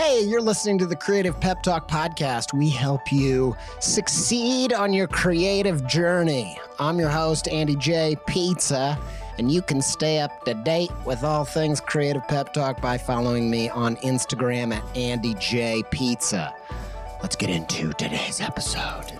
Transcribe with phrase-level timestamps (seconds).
[0.00, 2.54] Hey, you're listening to the Creative Pep Talk podcast.
[2.54, 6.58] We help you succeed on your creative journey.
[6.78, 8.16] I'm your host, Andy J.
[8.26, 8.98] Pizza,
[9.36, 13.50] and you can stay up to date with all things Creative Pep Talk by following
[13.50, 15.82] me on Instagram at Andy J.
[15.90, 16.54] Pizza.
[17.20, 19.19] Let's get into today's episode.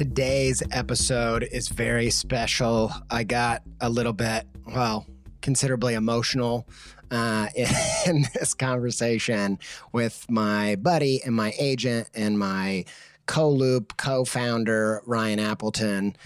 [0.00, 2.90] Today's episode is very special.
[3.10, 5.04] I got a little bit, well,
[5.42, 6.66] considerably emotional
[7.10, 7.48] uh,
[8.06, 9.58] in this conversation
[9.92, 12.86] with my buddy and my agent and my
[13.26, 16.16] co-loop co-founder Ryan Appleton.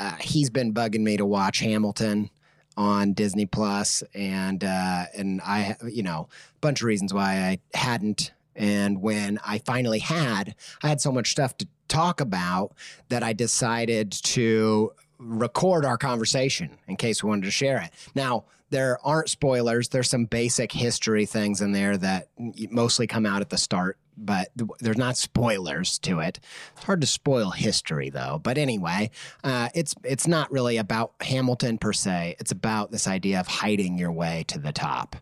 [0.00, 2.30] Uh, he's been bugging me to watch Hamilton
[2.76, 7.36] on Disney Plus, and uh, and I, you know, a bunch of reasons why
[7.74, 8.32] I hadn't.
[8.56, 12.72] And when I finally had, I had so much stuff to talk about
[13.10, 17.90] that I decided to record our conversation in case we wanted to share it.
[18.14, 19.88] Now, there aren't spoilers.
[19.88, 22.28] There's some basic history things in there that
[22.70, 26.38] mostly come out at the start, but there's not spoilers to it.
[26.76, 28.40] It's hard to spoil history though.
[28.42, 29.10] But anyway,
[29.42, 32.36] uh, it's it's not really about Hamilton per se.
[32.38, 35.16] It's about this idea of hiding your way to the top.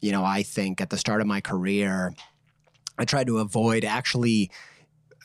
[0.00, 2.14] You know, I think at the start of my career,
[2.98, 4.50] I tried to avoid actually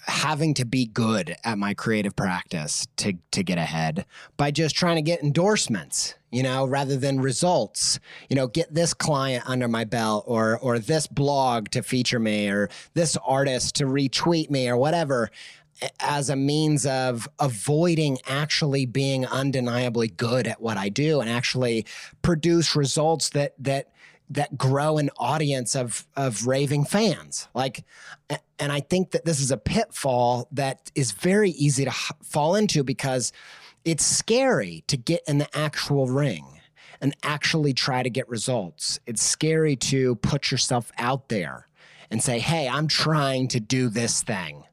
[0.05, 4.05] having to be good at my creative practice to to get ahead
[4.37, 7.99] by just trying to get endorsements you know rather than results.
[8.29, 12.49] You know get this client under my belt or or this blog to feature me
[12.49, 15.29] or this artist to retweet me or whatever
[15.99, 21.85] as a means of avoiding actually being undeniably good at what I do and actually
[22.21, 23.92] produce results that that
[24.29, 27.83] that grow an audience of of raving fans like
[28.59, 31.91] and i think that this is a pitfall that is very easy to
[32.23, 33.31] fall into because
[33.85, 36.45] it's scary to get in the actual ring
[37.01, 41.67] and actually try to get results it's scary to put yourself out there
[42.09, 44.63] and say hey i'm trying to do this thing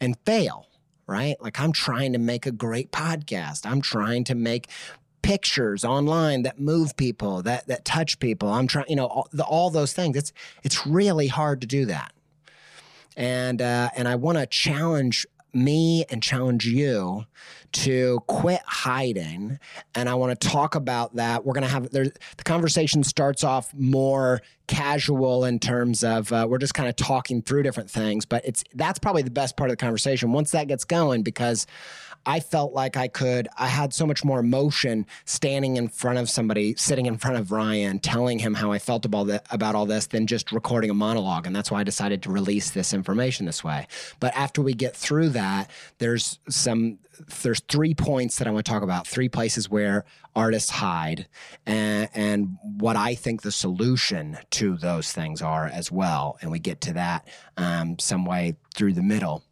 [0.00, 0.66] and fail
[1.10, 1.34] right?
[1.40, 3.66] Like I'm trying to make a great podcast.
[3.66, 4.68] I'm trying to make
[5.22, 8.48] pictures online that move people, that that touch people.
[8.48, 10.16] I'm trying, you know, all, the, all those things.
[10.16, 10.32] It's
[10.62, 12.12] it's really hard to do that,
[13.16, 17.24] and uh, and I want to challenge me and challenge you
[17.72, 19.58] to quit hiding
[19.94, 23.44] and i want to talk about that we're going to have there, the conversation starts
[23.44, 28.24] off more casual in terms of uh, we're just kind of talking through different things
[28.24, 31.66] but it's that's probably the best part of the conversation once that gets going because
[32.26, 36.28] I felt like I could, I had so much more emotion standing in front of
[36.28, 39.86] somebody, sitting in front of Ryan, telling him how I felt about, the, about all
[39.86, 41.46] this than just recording a monologue.
[41.46, 43.86] And that's why I decided to release this information this way.
[44.20, 46.98] But after we get through that, there's some,
[47.42, 50.04] there's three points that I want to talk about, three places where
[50.36, 51.26] artists hide
[51.66, 56.38] and, and what I think the solution to those things are as well.
[56.42, 57.26] And we get to that
[57.56, 59.42] um, some way through the middle.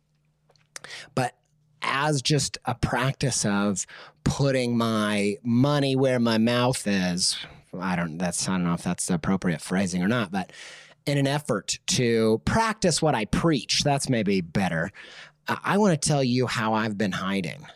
[1.15, 1.35] But
[1.83, 3.87] as just a practice of
[4.25, 7.37] putting my money where my mouth is,
[7.79, 10.53] I don't that's I don't know if that's the appropriate phrasing or not, but
[11.07, 14.91] in an effort to practice what I preach, that's maybe better.
[15.49, 17.67] I want to tell you how I've been hiding.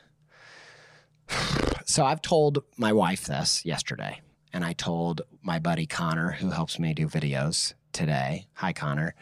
[1.87, 4.21] So I've told my wife this yesterday,
[4.53, 8.49] and I told my buddy Connor, who helps me do videos today.
[8.55, 9.15] Hi, Connor.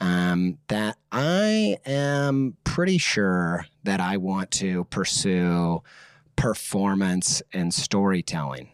[0.00, 5.82] Um, that I am pretty sure that I want to pursue
[6.36, 8.70] performance and storytelling.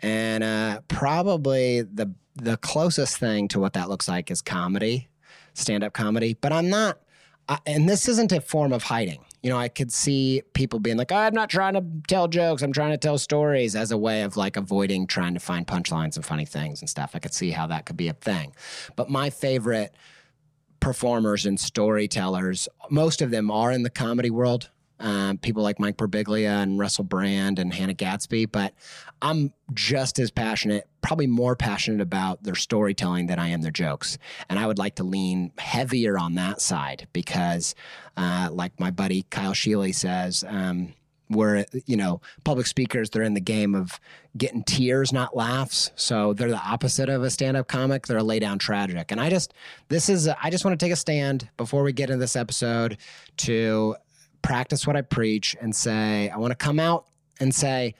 [0.00, 5.08] And uh, probably the the closest thing to what that looks like is comedy,
[5.54, 6.34] stand up comedy.
[6.40, 6.98] But I'm not,
[7.48, 9.24] I, and this isn't a form of hiding.
[9.42, 12.62] You know, I could see people being like, I'm not trying to tell jokes.
[12.62, 16.16] I'm trying to tell stories as a way of like avoiding trying to find punchlines
[16.16, 17.12] and funny things and stuff.
[17.14, 18.54] I could see how that could be a thing.
[18.96, 19.94] But my favorite
[20.80, 24.70] performers and storytellers, most of them are in the comedy world.
[24.98, 28.74] Um, people like Mike Birbiglia and Russell Brand and Hannah Gadsby, but
[29.22, 34.18] I'm just as passionate, probably more passionate about their storytelling than I am their jokes.
[34.50, 37.74] And I would like to lean heavier on that side because,
[38.18, 40.92] uh, like my buddy Kyle Sheely says, um,
[41.30, 43.98] we're you know public speakers they're in the game of
[44.36, 48.38] getting tears not laughs so they're the opposite of a stand-up comic they're a lay
[48.38, 49.54] down tragic and i just
[49.88, 52.98] this is i just want to take a stand before we get into this episode
[53.36, 53.94] to
[54.42, 57.06] practice what I preach and say, I want to come out
[57.38, 57.94] and say,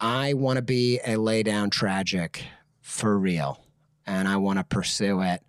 [0.00, 2.44] I want to be a lay down tragic
[2.80, 3.62] for real.
[4.06, 5.42] And I want to pursue it.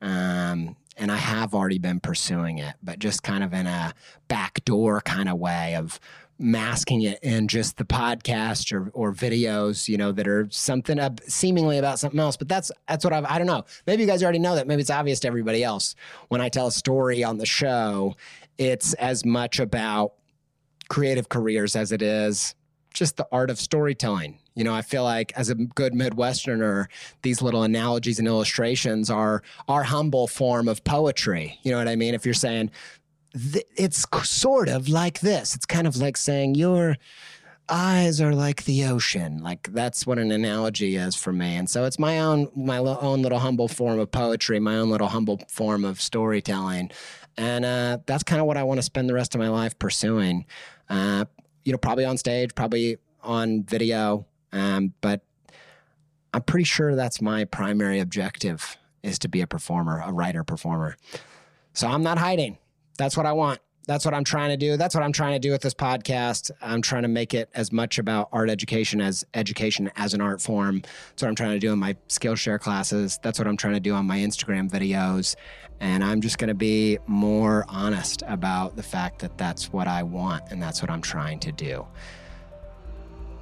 [0.00, 3.94] Um, and I have already been pursuing it, but just kind of in a
[4.28, 5.98] backdoor kind of way of
[6.38, 11.20] masking it in just the podcast or, or videos, you know, that are something up
[11.26, 12.36] seemingly about something else.
[12.36, 13.64] But that's that's what I've I don't know.
[13.86, 14.66] Maybe you guys already know that.
[14.66, 15.94] Maybe it's obvious to everybody else.
[16.28, 18.14] When I tell a story on the show,
[18.56, 20.12] it's as much about
[20.88, 22.54] creative careers as it is
[22.94, 24.38] just the art of storytelling.
[24.54, 26.86] You know, I feel like as a good Midwesterner,
[27.22, 31.58] these little analogies and illustrations are our humble form of poetry.
[31.62, 32.14] You know what I mean?
[32.14, 32.70] If you're saying
[33.34, 36.96] it's sort of like this, it's kind of like saying your
[37.68, 39.42] eyes are like the ocean.
[39.42, 41.56] Like that's what an analogy is for me.
[41.56, 45.08] And so it's my own my own little humble form of poetry, my own little
[45.08, 46.90] humble form of storytelling.
[47.36, 49.78] And uh, that's kind of what I want to spend the rest of my life
[49.78, 50.46] pursuing.
[50.88, 51.26] Uh,
[51.64, 54.26] you know, probably on stage, probably on video.
[54.52, 55.20] Um, but
[56.32, 60.96] I'm pretty sure that's my primary objective is to be a performer, a writer performer.
[61.74, 62.58] So I'm not hiding.
[62.98, 63.60] That's what I want.
[63.86, 64.76] That's what I'm trying to do.
[64.76, 66.50] That's what I'm trying to do with this podcast.
[66.60, 70.42] I'm trying to make it as much about art education as education as an art
[70.42, 70.80] form.
[70.80, 73.18] That's what I'm trying to do in my Skillshare classes.
[73.22, 75.36] That's what I'm trying to do on my Instagram videos.
[75.80, 80.02] And I'm just going to be more honest about the fact that that's what I
[80.02, 81.86] want and that's what I'm trying to do.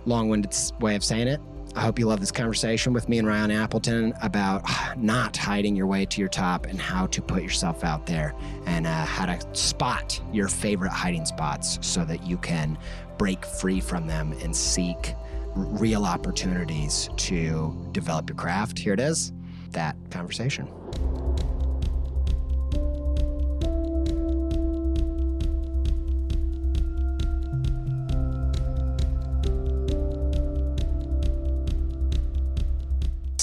[0.05, 1.41] Long winded way of saying it.
[1.77, 4.65] I hope you love this conversation with me and Ryan Appleton about
[4.97, 8.35] not hiding your way to your top and how to put yourself out there
[8.65, 12.79] and uh, how to spot your favorite hiding spots so that you can
[13.19, 15.15] break free from them and seek
[15.55, 18.79] real opportunities to develop your craft.
[18.79, 19.35] Here it is
[19.73, 20.69] that conversation.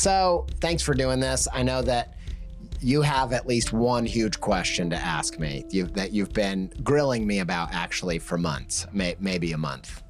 [0.03, 1.47] So, thanks for doing this.
[1.53, 2.15] I know that
[2.81, 7.25] you have at least one huge question to ask me you, that you've been grilling
[7.25, 10.03] me about actually for months, may, maybe a month.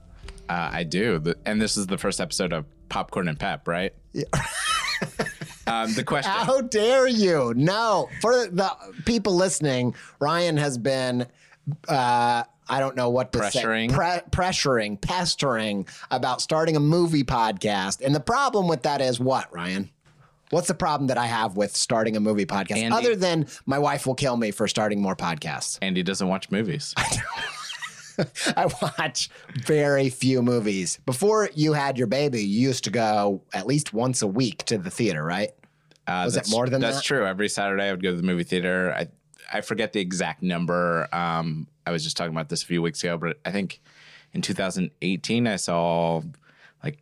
[0.49, 1.35] Uh, I do.
[1.45, 3.93] And this is the first episode of Popcorn and Pep, right?
[4.13, 4.23] Yeah.
[5.67, 6.31] um, the question.
[6.31, 7.53] How dare you?
[7.55, 8.09] No.
[8.19, 11.27] For the people listening, Ryan has been.
[11.87, 13.91] Uh, I don't know what to pressuring.
[13.91, 13.95] say.
[13.95, 18.01] Pre- pressuring, pestering about starting a movie podcast.
[18.03, 19.89] And the problem with that is what, Ryan?
[20.49, 23.79] What's the problem that I have with starting a movie podcast Andy, other than my
[23.79, 25.79] wife will kill me for starting more podcasts?
[25.81, 26.93] Andy doesn't watch movies.
[28.55, 29.29] I watch
[29.65, 30.99] very few movies.
[31.05, 34.77] Before you had your baby, you used to go at least once a week to
[34.77, 35.49] the theater, right?
[36.05, 36.97] Uh, Was it more than that's that?
[36.97, 37.25] That's true.
[37.25, 38.93] Every Saturday I would go to the movie theater.
[38.95, 39.07] I
[39.51, 41.07] I forget the exact number.
[41.13, 43.81] Um, I was just talking about this a few weeks ago, but I think
[44.33, 46.21] in 2018, I saw
[46.83, 46.99] like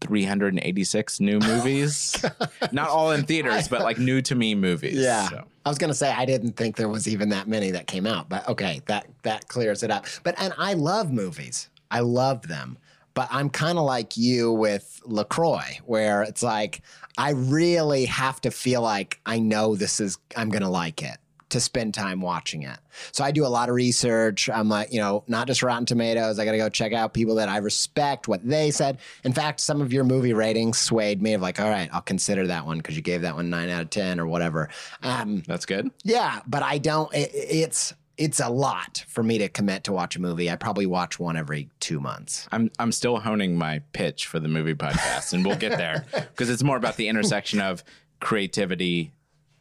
[0.00, 2.24] 386 new movies.
[2.72, 4.96] Not all in theaters, but like new to me movies.
[4.96, 5.28] Yeah.
[5.28, 8.06] So, I was gonna say I didn't think there was even that many that came
[8.06, 10.06] out, but okay, that that clears it up.
[10.22, 11.68] But and I love movies.
[11.90, 12.78] I love them.
[13.12, 16.82] But I'm kind of like you with LaCroix, where it's like
[17.18, 21.18] I really have to feel like I know this is I'm gonna like it
[21.50, 22.78] to spend time watching it.
[23.12, 24.48] So I do a lot of research.
[24.48, 26.38] I'm like, you know, not just Rotten Tomatoes.
[26.38, 28.98] I got to go check out people that I respect, what they said.
[29.24, 32.46] In fact, some of your movie ratings swayed me of like, all right, I'll consider
[32.48, 34.68] that one because you gave that one nine out of 10 or whatever.
[35.02, 35.90] Um, that's good.
[36.04, 40.14] yeah, but I don't, it, it's, it's a lot for me to commit to watch
[40.14, 40.50] a movie.
[40.50, 42.46] I probably watch one every two months.
[42.52, 46.50] I'm I'm still honing my pitch for the movie podcast, and we'll get there because
[46.50, 47.82] it's more about the intersection of
[48.20, 49.12] creativity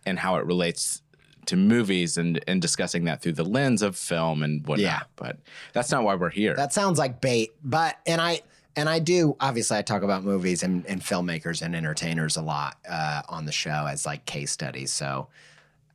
[0.05, 1.01] and how it relates
[1.49, 4.83] to movies and and discussing that through the lens of film and whatnot.
[4.83, 5.01] Yeah.
[5.15, 5.37] But
[5.73, 6.55] that's not why we're here.
[6.55, 8.41] That sounds like bait, but and I
[8.75, 12.77] and I do obviously I talk about movies and, and filmmakers and entertainers a lot
[12.89, 14.93] uh, on the show as like case studies.
[14.93, 15.27] So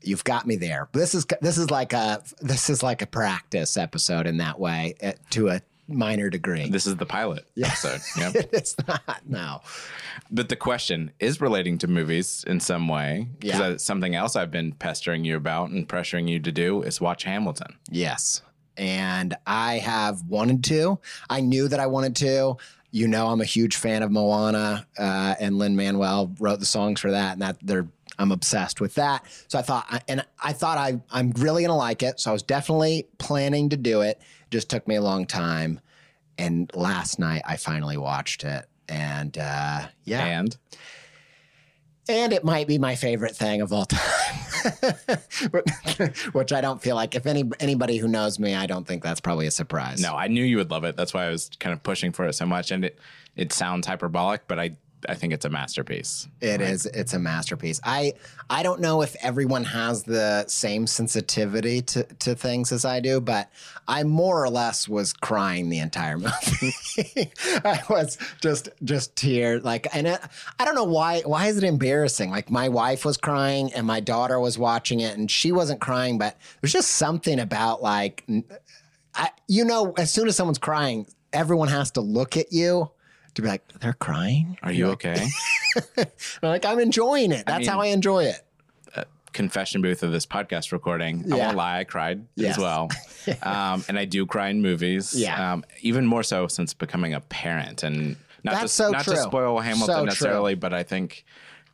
[0.02, 0.88] you've got me there.
[0.92, 4.94] This is this is like a this is like a practice episode in that way
[5.02, 6.68] uh, to a minor degree.
[6.68, 7.66] this is the pilot yeah.
[7.68, 8.00] episode.
[8.18, 8.32] Yeah.
[8.52, 9.62] it's not now.
[10.30, 13.28] But the question is relating to movies in some way.
[13.38, 13.76] Because Yeah.
[13.76, 17.76] something else I've been pestering you about and pressuring you to do is watch Hamilton.
[17.90, 18.42] Yes.
[18.76, 20.98] And I have wanted to.
[21.30, 22.56] I knew that I wanted to.
[22.90, 27.00] You know, I'm a huge fan of Moana, uh, and Lin Manuel wrote the songs
[27.00, 27.86] for that, and that they're
[28.18, 29.24] I'm obsessed with that.
[29.48, 32.20] So I thought, and I thought I I'm really gonna like it.
[32.20, 34.20] So I was definitely planning to do it.
[34.50, 35.80] Just took me a long time,
[36.38, 40.56] and last night I finally watched it, and uh, yeah, And
[42.08, 44.00] and it might be my favorite thing of all time.
[46.32, 49.20] Which I don't feel like if any anybody who knows me, I don't think that's
[49.20, 50.00] probably a surprise.
[50.00, 50.96] no, I knew you would love it.
[50.96, 52.70] That's why I was kind of pushing for it so much.
[52.70, 52.98] And it
[53.36, 54.76] it sounds hyperbolic, but I
[55.08, 56.28] I think it's a masterpiece.
[56.40, 56.86] It is.
[56.86, 57.80] It's a masterpiece.
[57.84, 58.14] I
[58.50, 63.20] I don't know if everyone has the same sensitivity to, to things as I do,
[63.20, 63.50] but
[63.88, 66.74] I more or less was crying the entire movie.
[67.64, 70.20] I was just just tear like, and it,
[70.58, 71.22] I don't know why.
[71.22, 72.30] Why is it embarrassing?
[72.30, 76.18] Like my wife was crying and my daughter was watching it, and she wasn't crying,
[76.18, 78.44] but there's just something about like, n-
[79.14, 82.90] I, you know, as soon as someone's crying, everyone has to look at you.
[83.34, 84.56] To be like, they're crying.
[84.62, 85.26] Are you okay?
[85.98, 86.06] I'm
[86.42, 87.46] like, I'm enjoying it.
[87.46, 88.40] That's mean- how I enjoy it.
[89.32, 91.24] Confession booth of this podcast recording.
[91.32, 91.46] I Yeah.
[91.46, 92.56] won't lie, I cried Yes.
[92.56, 92.88] as well.
[93.42, 95.12] um, and I do cry in movies.
[95.12, 95.54] Yeah.
[95.54, 98.14] Um, even more so since becoming a parent and
[98.44, 99.14] not to so not true.
[99.16, 100.04] to spoil Hamilton So true.
[100.04, 101.24] necessarily, but I think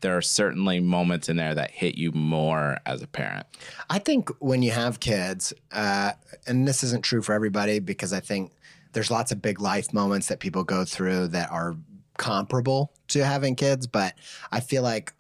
[0.00, 3.45] there are certainly moments in there that hit you more as a parent.
[3.90, 6.12] I think when you have kids, uh,
[6.47, 8.52] and this isn't true for everybody because I think
[8.92, 11.76] there's lots of big life moments that people go through that are
[12.16, 14.14] comparable to having kids, but
[14.52, 15.12] I feel like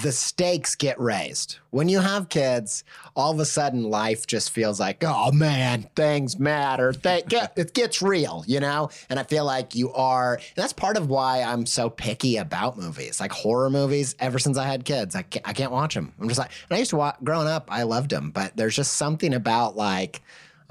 [0.00, 1.58] the stakes get raised.
[1.70, 2.82] When you have kids,
[3.14, 6.92] all of a sudden life just feels like, oh man, things matter.
[6.92, 8.88] They get, it gets real, you know?
[9.10, 12.78] And I feel like you are, and that's part of why I'm so picky about
[12.78, 14.14] movies, like horror movies.
[14.18, 16.12] Ever since I had kids, I can't, I can't watch them.
[16.18, 18.76] I'm just like, and I used to watch, growing up, I loved them, but there's
[18.76, 20.22] just something about like,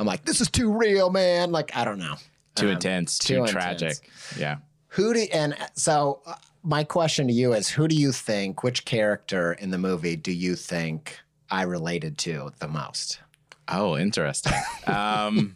[0.01, 1.51] I'm like, this is too real, man.
[1.51, 2.15] Like, I don't know.
[2.55, 3.51] Too Um, intense, too too, intense.
[3.51, 4.09] tragic.
[4.37, 4.57] Yeah.
[4.87, 8.83] Who do and so uh, my question to you is who do you think which
[8.83, 11.19] character in the movie do you think
[11.51, 13.19] I related to the most?
[13.67, 14.53] Oh, interesting.
[14.87, 15.55] um,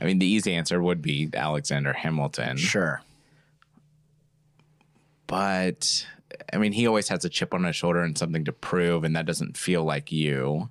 [0.00, 3.02] I mean, the easy answer would be Alexander Hamilton, Sure.
[5.26, 6.06] but
[6.52, 9.14] I mean, he always has a chip on his shoulder and something to prove, and
[9.16, 10.70] that doesn't feel like you.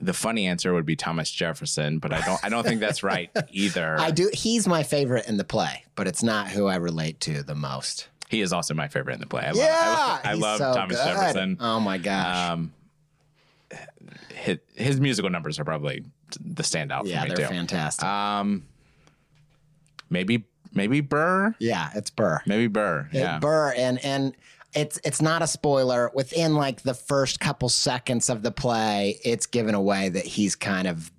[0.00, 2.42] The funny answer would be Thomas Jefferson, but I don't.
[2.44, 3.96] I don't think that's right either.
[3.98, 7.42] I do he's my favorite in the play, but it's not who I relate to
[7.42, 8.08] the most.
[8.28, 9.42] he is also my favorite in the play.
[9.42, 9.64] I Yeah.
[9.64, 11.04] love, I, he's love so Thomas good.
[11.06, 11.56] Jefferson.
[11.60, 12.50] Oh my gosh.
[12.50, 12.72] Um,
[14.34, 16.04] his, his musical numbers are probably
[16.40, 17.54] the standout yeah, for me they're too.
[17.54, 18.04] fantastic.
[18.04, 18.64] Um,
[20.08, 22.40] maybe maybe Burr, yeah, it's Burr.
[22.46, 23.08] maybe Burr.
[23.12, 24.34] Yeah, Burr and and
[24.74, 26.10] it's it's not a spoiler.
[26.14, 30.86] Within like the first couple seconds of the play, it's given away that he's kind
[30.86, 31.10] of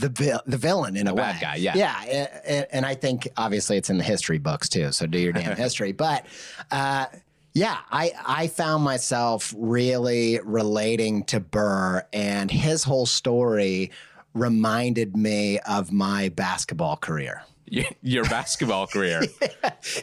[0.00, 1.40] the vil- the villain in a, bad way.
[1.40, 1.74] guy, yeah.
[1.76, 2.02] yeah.
[2.06, 4.90] a- a- And I think obviously it's in the history books too.
[4.92, 5.92] So do your damn history.
[5.92, 6.26] But
[6.70, 7.06] uh,
[7.54, 13.90] yeah, I I found myself really relating to Burr and his whole story
[14.34, 17.42] reminded me of my basketball career.
[18.02, 19.22] Your basketball career.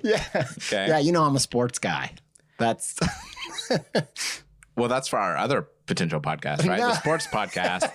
[0.03, 0.23] Yeah.
[0.35, 0.87] Okay.
[0.87, 2.11] Yeah, you know I'm a sports guy.
[2.59, 2.99] That's
[4.75, 6.79] Well, that's for our other potential podcast, right?
[6.79, 6.89] No.
[6.89, 7.91] The sports podcast.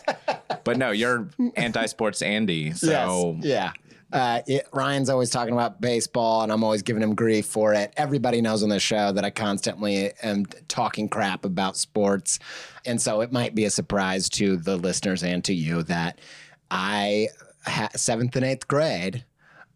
[0.64, 2.72] but no, you're anti-sports Andy.
[2.74, 3.44] So Yes.
[3.44, 3.72] Yeah.
[4.12, 7.92] Uh, it, Ryan's always talking about baseball, and I'm always giving him grief for it.
[7.96, 12.38] Everybody knows on the show that I constantly am talking crap about sports.
[12.84, 16.20] And so it might be a surprise to the listeners and to you that
[16.70, 17.28] I,
[17.66, 19.24] ha- seventh and eighth grade,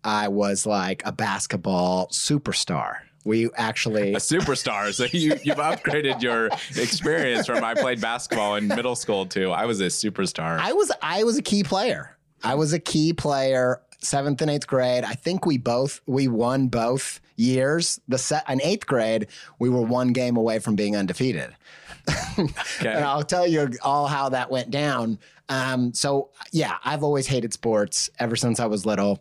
[0.04, 2.98] I was like a basketball superstar.
[3.28, 4.14] We actually.
[4.14, 4.92] a superstar.
[4.92, 9.66] So you you've upgraded your experience from I played basketball in middle school to I
[9.66, 10.58] was a superstar.
[10.58, 12.16] I was I was a key player.
[12.42, 15.04] I was a key player seventh and eighth grade.
[15.04, 18.00] I think we both we won both years.
[18.08, 19.26] The set in eighth grade,
[19.58, 21.54] we were one game away from being undefeated.
[22.38, 22.92] Okay.
[22.92, 25.18] And I'll tell you all how that went down.
[25.48, 29.18] Um, so yeah, I've always hated sports ever since I was little.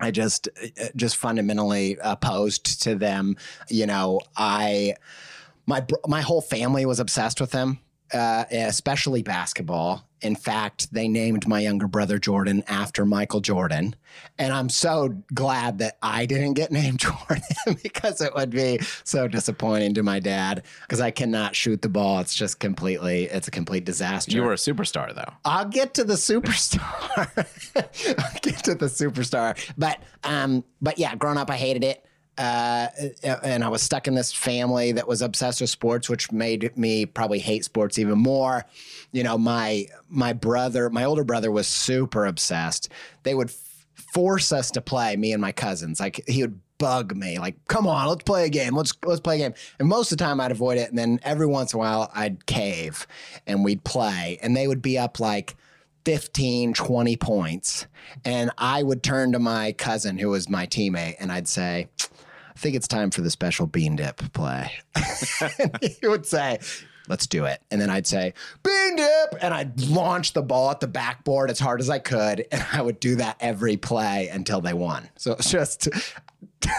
[0.00, 3.36] I just uh, just fundamentally opposed to them.
[3.68, 4.94] You know, I
[5.66, 7.78] my my whole family was obsessed with them,
[8.14, 10.08] uh, especially basketball.
[10.22, 13.94] In fact, they named my younger brother Jordan after Michael Jordan,
[14.38, 17.42] and I'm so glad that I didn't get named Jordan
[17.82, 22.20] because it would be so disappointing to my dad because I cannot shoot the ball.
[22.20, 24.32] It's just completely it's a complete disaster.
[24.32, 25.32] you were a superstar though.
[25.44, 27.28] I'll get to the superstar.
[27.76, 29.58] I'll get to the superstar.
[29.76, 32.06] But um, but yeah, growing up, I hated it.
[32.36, 32.88] Uh,
[33.22, 37.06] and I was stuck in this family that was obsessed with sports, which made me
[37.06, 38.64] probably hate sports even more.
[39.12, 42.88] You know, my my brother, my older brother, was super obsessed.
[43.22, 46.00] They would f- force us to play, me and my cousins.
[46.00, 48.74] Like he would bug me, like, "Come on, let's play a game.
[48.74, 51.20] Let's let's play a game." And most of the time, I'd avoid it, and then
[51.22, 53.06] every once in a while, I'd cave,
[53.46, 55.54] and we'd play, and they would be up like
[56.04, 57.86] 15, 20 points.
[58.24, 61.88] And I would turn to my cousin, who was my teammate, and I'd say,
[62.56, 64.72] I think it's time for the special bean dip play.
[65.82, 66.58] he would say,
[67.08, 67.60] Let's do it.
[67.70, 68.32] And then I'd say,
[68.62, 69.34] bean dip.
[69.42, 72.46] And I'd launch the ball at the backboard as hard as I could.
[72.50, 75.10] And I would do that every play until they won.
[75.16, 75.88] So it's just.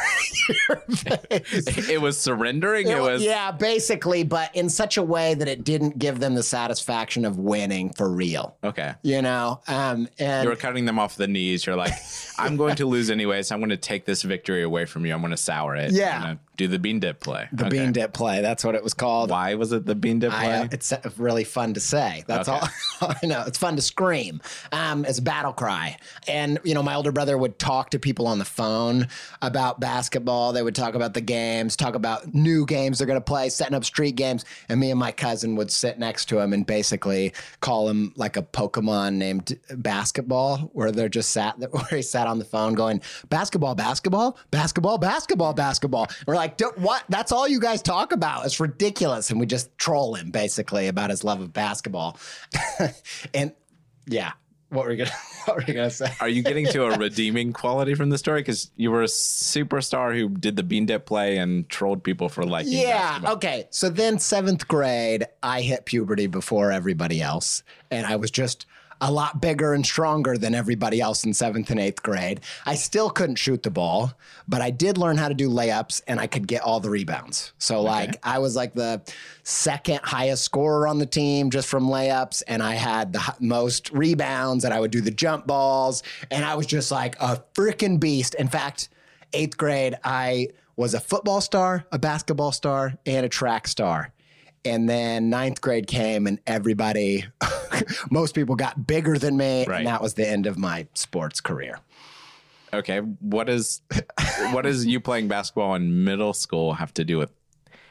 [0.48, 2.88] It was surrendering.
[2.88, 6.44] It was yeah, basically, but in such a way that it didn't give them the
[6.44, 8.56] satisfaction of winning for real.
[8.64, 8.94] okay.
[9.02, 11.66] You know, um, and You were cutting them off the knees.
[11.66, 11.94] You're like,
[12.38, 15.14] I'm going to lose anyway, so I'm going to take this victory away from you.
[15.14, 15.92] I'm going to sour it.
[15.92, 16.22] Yeah.
[16.24, 17.50] I'm do the bean dip play.
[17.52, 17.78] the Okay.
[17.80, 18.42] bean dip play.
[18.42, 19.30] That's what it was called.
[19.30, 20.54] Why was it the bean dip play?
[20.54, 22.24] I, uh, it's really fun to say.
[22.28, 22.66] That's Okay.
[23.02, 23.44] all I know.
[23.46, 24.40] It's fun to scream.
[24.72, 25.98] Um, it's a battle cry.
[26.30, 29.10] And, you know, my older brother would talk to people on the phone
[29.42, 30.54] about basketball.
[30.54, 33.76] They would talk about the games, talk about new games they're going to play, setting
[33.76, 34.46] up street games.
[34.70, 38.38] And me and my cousin would sit next to him and basically call him like
[38.38, 43.02] a Pokemon named basketball, where they're just sat, where he sat on the phone going,
[43.30, 46.04] basketball, basketball, basketball, basketball, basketball.
[46.04, 47.04] And we're like, "Don't- what?
[47.10, 48.46] That's all you guys talk about.
[48.46, 49.30] It's ridiculous.
[49.30, 52.18] And we just troll him basically about his love of basketball.
[53.34, 53.54] and
[54.08, 54.34] yeah,
[54.76, 55.12] what were you gonna
[55.46, 56.12] what were you gonna say?
[56.20, 58.42] Are you getting to a redeeming quality from the story?
[58.42, 62.44] Because you were a superstar who did the bean dip play and trolled people for
[62.44, 62.98] liking Yeah.
[63.20, 63.34] basketball.
[63.36, 63.68] Okay.
[63.72, 67.64] So then seventh grade, I hit puberty before everybody else.
[67.92, 68.66] And I was just
[69.02, 72.42] a lot bigger and stronger than everybody else in seventh and eighth grade.
[72.66, 74.14] I still couldn't shoot the ball,
[74.48, 77.54] but I did learn how to do layups and I could get all the rebounds.
[77.58, 79.02] So, like, I was like the
[79.44, 84.66] second highest scorer on the team just from layups, and I had the most rebounds,
[84.66, 88.34] and I would do the jump balls, and I was just like a freaking beast.
[88.36, 88.90] In fact,
[89.34, 94.12] eighth grade, I was a football star, a basketball star, and a track star.
[94.66, 97.26] And then ninth grade came, and everybody,
[98.12, 99.80] most people got bigger than me, Right.
[99.80, 101.80] and that was the end of my sports career.
[102.74, 102.98] Okay.
[103.00, 103.82] What is
[104.52, 107.32] what does you playing basketball in middle school have to do with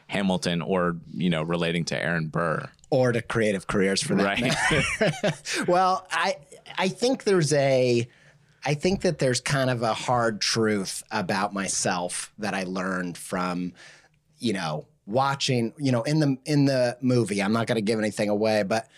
[0.08, 2.68] Hamilton or you know relating to Aaron Burr?
[2.90, 4.40] Or to creative careers for that.
[5.00, 5.68] Right.
[5.68, 6.36] well, I
[6.76, 8.06] I think there's a
[8.66, 13.72] I think that there's kind of a hard truth about myself that I learned from
[14.38, 17.42] you know watching you know in the in the movie.
[17.42, 18.88] I'm not going to give anything away, but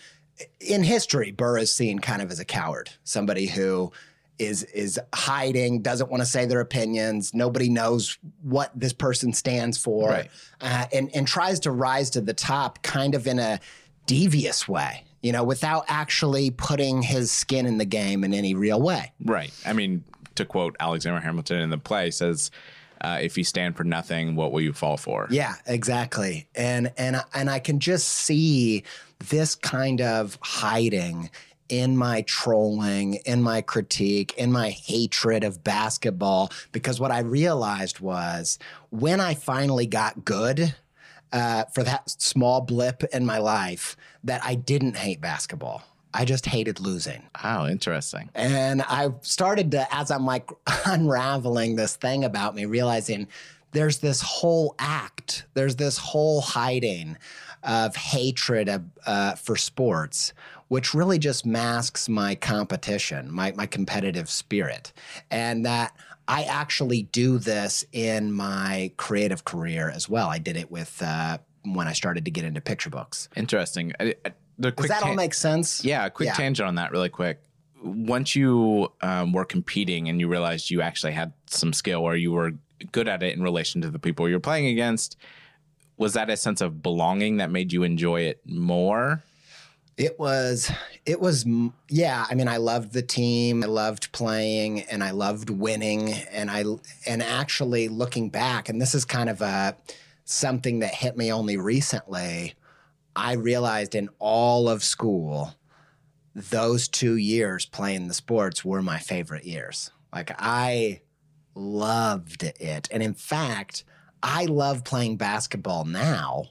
[0.60, 3.92] in history, Burr is seen kind of as a coward, somebody who
[4.38, 7.32] is is hiding, doesn't want to say their opinions.
[7.32, 10.30] Nobody knows what this person stands for, Right.
[10.60, 13.58] uh, and and tries to rise to the top, kind of in a
[14.04, 18.80] devious way, you know, without actually putting his skin in the game in any real
[18.80, 19.10] way.
[19.24, 19.50] right.
[19.64, 20.04] I mean,
[20.36, 22.50] to quote Alexander Hamilton in the play, says,
[23.00, 26.48] uh, "If you stand for nothing, what will you fall for?" Yeah, exactly.
[26.54, 28.84] And and and I can just see
[29.18, 31.30] this kind of hiding
[31.68, 38.00] in my trolling, in my critique, in my hatred of basketball because what I realized
[38.00, 38.58] was
[38.90, 40.74] when I finally got good
[41.32, 45.82] uh, for that small blip in my life that I didn't hate basketball.
[46.16, 47.22] I just hated losing.
[47.44, 48.30] Oh, interesting.
[48.34, 50.50] And I started to, as I'm like
[50.86, 53.28] unraveling this thing about me, realizing
[53.72, 57.18] there's this whole act, there's this whole hiding
[57.62, 60.32] of hatred of, uh, for sports,
[60.68, 64.94] which really just masks my competition, my, my competitive spirit.
[65.30, 65.94] And that
[66.26, 70.28] I actually do this in my creative career as well.
[70.28, 73.28] I did it with uh, when I started to get into picture books.
[73.36, 73.92] Interesting.
[74.00, 75.84] I, I, the Does that all make sense?
[75.84, 76.34] Yeah, a quick Yeah.
[76.34, 77.42] tangent on that, really quick.
[77.82, 82.32] Once you um, were competing and you realized you actually had some skill or you
[82.32, 82.52] were
[82.92, 85.16] good at it in relation to the people you're playing against,
[85.96, 89.22] was that a sense of belonging that made you enjoy it more?
[89.96, 90.70] It was,
[91.06, 91.46] it was,
[91.88, 92.26] yeah.
[92.28, 93.64] I mean, I loved the team.
[93.64, 96.12] I loved playing and I loved winning.
[96.12, 96.64] And I,
[97.06, 99.74] and actually looking back, and this is kind of a,
[100.26, 102.54] something that hit me only recently.
[103.16, 105.54] I realized in all of school,
[106.34, 109.90] those two years playing the sports were my favorite years.
[110.12, 111.00] Like I
[111.54, 112.88] loved it.
[112.92, 113.84] And in fact,
[114.22, 116.44] I love playing basketball now.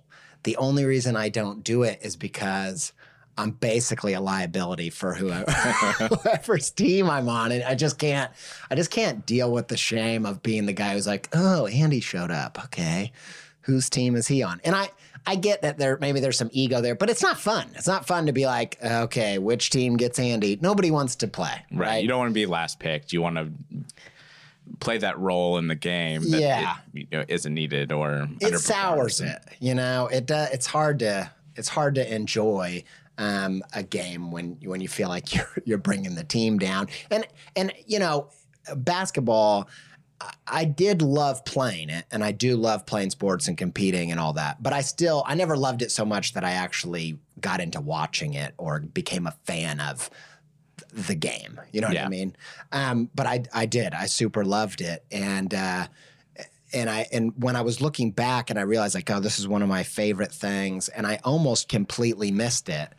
[0.43, 2.93] The only reason I don't do it is because
[3.37, 7.51] I'm basically a liability for whoever, whoever's team I'm on.
[7.51, 8.31] And I just can't,
[8.71, 11.99] I just can't deal with the shame of being the guy who's like, oh, Andy
[11.99, 12.63] showed up.
[12.65, 13.11] Okay.
[13.61, 14.61] Whose team is he on?
[14.63, 14.89] And I,
[15.27, 17.67] I get that there maybe there's some ego there, but it's not fun.
[17.75, 20.57] It's not fun to be like, okay, which team gets Andy?
[20.61, 21.87] Nobody wants to play, Right.
[21.87, 22.01] right?
[22.03, 23.11] You don't want to be last picked.
[23.13, 23.49] You want to
[24.79, 26.75] play that role in the game that Yeah.
[26.93, 29.37] it, you know, isn't needed or it sours it.
[29.59, 32.83] You know, it uh, it's hard to it's hard to enjoy
[33.17, 36.87] um, a game when when you feel like you're you're bringing the team down.
[37.09, 38.29] And and you know,
[38.75, 39.69] basketball.
[40.47, 44.33] I- did love playing it, and I do love playing sports and competing and all
[44.33, 44.61] that.
[44.61, 48.33] But I still, I never loved it so much that I actually got into watching
[48.33, 50.09] it or became a fan of
[50.93, 51.59] the game.
[51.71, 52.05] You know what Yeah.
[52.05, 52.35] I mean?
[52.71, 53.93] Um, but I, I did.
[53.93, 55.87] I super loved it, and uh,
[56.73, 59.47] and I and when I was looking back and I realized like, oh, this is
[59.47, 62.89] one of my favorite things, and I almost completely missed it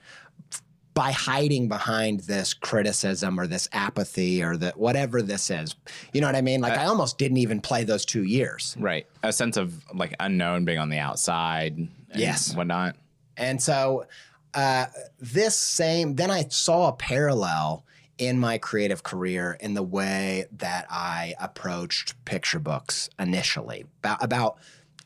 [0.96, 5.76] by hiding behind this criticism or this apathy or the whatever this is.
[6.14, 6.62] You know what I mean?
[6.62, 8.74] Like I almost didn't even play those two years.
[8.80, 9.06] Right.
[9.22, 11.76] A sense of like unknown being on the outside.
[11.76, 12.56] And Yes.
[12.56, 12.96] Whatnot.
[13.37, 14.06] And so
[14.54, 14.87] uh,
[15.20, 17.85] this same, then I saw a parallel
[18.16, 23.85] in my creative career in the way that I approached picture books initially.
[23.98, 24.56] About, about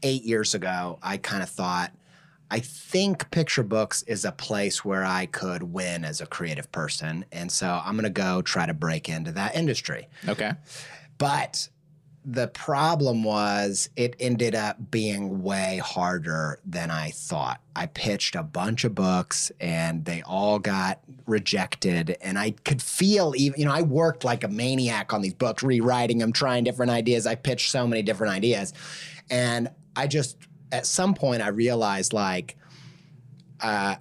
[0.04, 1.90] eight years ago, I kind of thought,
[2.50, 7.24] I think picture books is a place where I could win as a creative person.
[7.30, 10.08] And so I'm going to go try to break into that industry.
[10.28, 10.52] Okay.
[11.18, 11.68] But
[12.24, 17.60] the problem was it ended up being way harder than I thought.
[17.74, 22.18] I pitched a bunch of books and they all got rejected.
[22.20, 25.62] And I could feel even, you know, I worked like a maniac on these books,
[25.62, 27.26] rewriting them, trying different ideas.
[27.26, 28.74] I pitched so many different ideas.
[29.30, 30.36] And I just,
[30.72, 32.56] at some point, I realized like,
[33.60, 33.96] uh,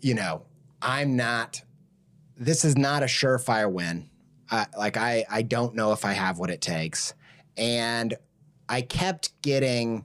[0.00, 0.42] you know,
[0.80, 1.62] I'm not,
[2.36, 4.08] this is not a surefire win.
[4.50, 7.14] Uh, like I, I don't know if I have what it takes,
[7.56, 8.14] and
[8.68, 10.04] I kept getting,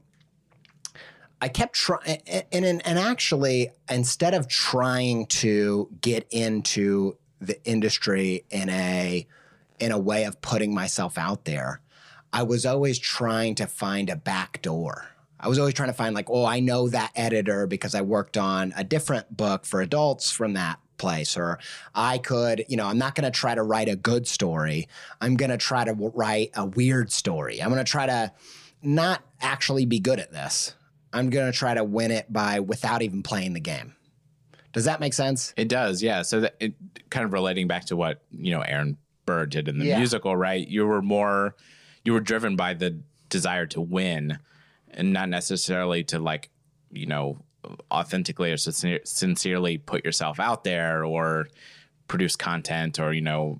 [1.41, 8.45] I kept trying, and, and and actually, instead of trying to get into the industry
[8.49, 9.27] in a
[9.79, 11.81] in a way of putting myself out there,
[12.31, 15.07] I was always trying to find a back door.
[15.39, 18.37] I was always trying to find like, oh, I know that editor because I worked
[18.37, 21.59] on a different book for adults from that place or
[21.93, 24.87] I could, you know, I'm not going to try to write a good story.
[25.21, 27.61] I'm going to try to w- write a weird story.
[27.61, 28.31] I'm going to try to
[28.81, 30.73] not actually be good at this.
[31.13, 33.95] I'm going to try to win it by without even playing the game.
[34.73, 35.53] Does that make sense?
[35.55, 36.23] It does, yeah.
[36.23, 36.73] So that it
[37.09, 39.97] kind of relating back to what you know Aaron Burr did in the Yeah.
[39.97, 40.67] musical, right?
[40.67, 41.55] You were more,
[42.03, 44.39] you were driven by the desire to win,
[44.91, 46.49] and not necessarily to like,
[46.91, 47.37] you know,
[47.91, 51.47] authentically or sincere, sincerely put yourself out there or
[52.07, 53.59] produce content or you know.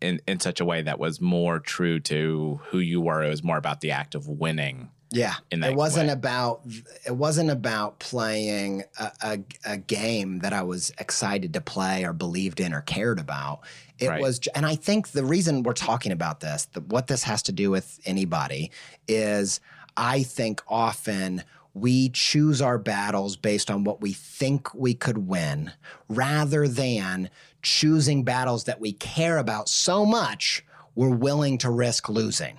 [0.00, 3.22] In, in such a way that was more true to who you were.
[3.22, 4.90] It was more about the act of winning.
[5.10, 6.12] Yeah, in that it wasn't way.
[6.12, 6.60] about
[7.06, 12.12] it wasn't about playing a, a, a game that I was excited to play or
[12.12, 13.60] believed in or cared about.
[13.98, 14.20] It Right.
[14.20, 17.52] was, and I think the reason we're talking about this, the, what this has to
[17.52, 18.72] do with anybody,
[19.08, 19.60] is
[19.96, 25.72] I think often we choose our battles based on what we think we could win,
[26.08, 27.30] rather than
[27.62, 32.58] choosing battles that we care about so much we're willing to risk losing.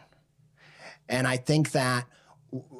[1.07, 2.05] And I think that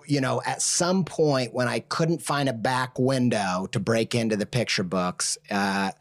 [0.08, 4.36] you know, at some point when I couldn't find a back window to break into
[4.36, 5.92] the picture books uh,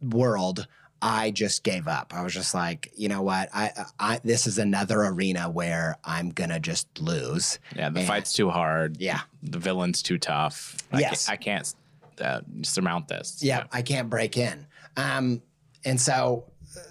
[0.00, 0.66] world,
[1.04, 2.14] I just gave up.
[2.14, 3.48] I was just like, you know what?
[3.52, 7.58] I, I this is another arena where I'm gonna just lose.
[7.74, 8.98] Yeah, the And- fight's too hard.
[9.00, 9.20] Yeah.
[9.42, 10.76] the villain's too tough.
[10.92, 11.26] I Yes.
[11.26, 11.74] can't, I can't
[12.20, 13.38] uh, surmount this.
[13.42, 14.66] Yeah, I can't break in.
[14.96, 15.42] Um,
[15.84, 16.44] and so,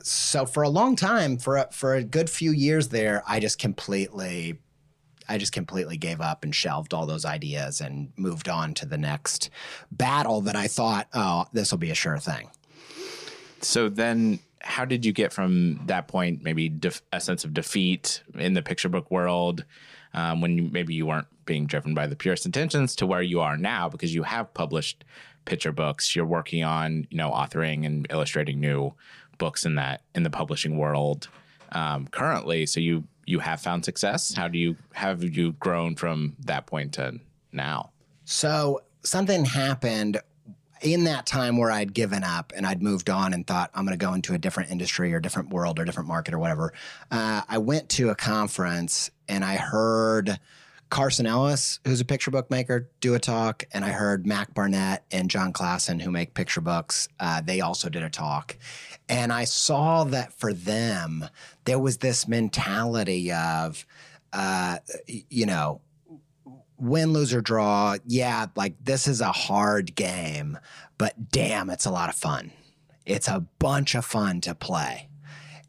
[0.04, 3.58] so for a long time, for a, for a good few years there, I just
[3.60, 4.60] completely,
[5.30, 8.97] I just completely gave up and shelved all those ideas and moved on to the
[8.97, 9.50] next
[9.91, 12.50] battle that I thought, oh, this will be a sure thing.
[13.62, 18.21] So then, how did you get from that point, maybe def- a sense of defeat
[18.36, 19.65] in the picture book world,
[20.13, 23.39] um, when you, maybe you weren't being driven by the purest intentions, to where you
[23.39, 25.04] are now because you have published
[25.45, 28.93] picture books, you're working on, you know, authoring and illustrating new
[29.38, 31.28] books in that in the publishing world
[31.71, 32.65] um, currently.
[32.65, 34.34] So you you have found success.
[34.34, 37.19] How do you have you grown from that point to
[37.52, 37.91] now?
[38.26, 40.19] So something happened
[40.81, 43.97] in that time where I'd given up and I'd moved on and thought I'm going
[43.97, 46.73] to go into a different industry or different world or different market or whatever.
[47.09, 50.39] Uh, I went to a conference and I heard
[50.91, 55.05] Carson Ellis, who's a picture book maker, do a talk, and I heard Mac Barnett
[55.09, 57.07] and Jon Klassen, who make picture books.
[57.17, 58.57] Uh, they also did a talk,
[59.07, 61.25] and I saw that for them
[61.63, 63.85] there was this mentality of,
[64.33, 65.79] uh, you know,
[66.81, 70.57] win, lose, or draw, yeah, like this is a hard game,
[70.97, 72.51] but damn, it's a lot of fun.
[73.05, 75.09] It's a bunch of fun to play.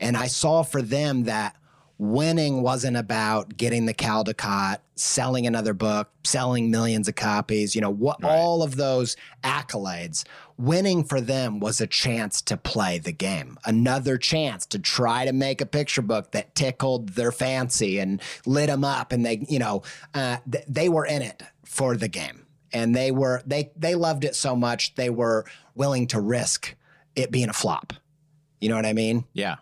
[0.01, 1.57] And I saw for them that
[2.03, 7.91] winning wasn't about getting the Caldecott, selling another book, selling millions of copies, you know,
[7.91, 10.25] what all of those accolades.
[10.59, 15.33] Winning for them was a chance to play the game, another chance to try to
[15.33, 19.13] make a picture book that tickled their fancy and lit them up.
[19.13, 22.47] And they, you know, uh, th- they were in it for the game.
[22.73, 25.45] And they were they they loved it so much they were
[25.77, 26.75] willing to risk
[27.15, 27.93] it being a flop.
[28.61, 29.25] You know what I mean?
[29.35, 29.57] Yeah.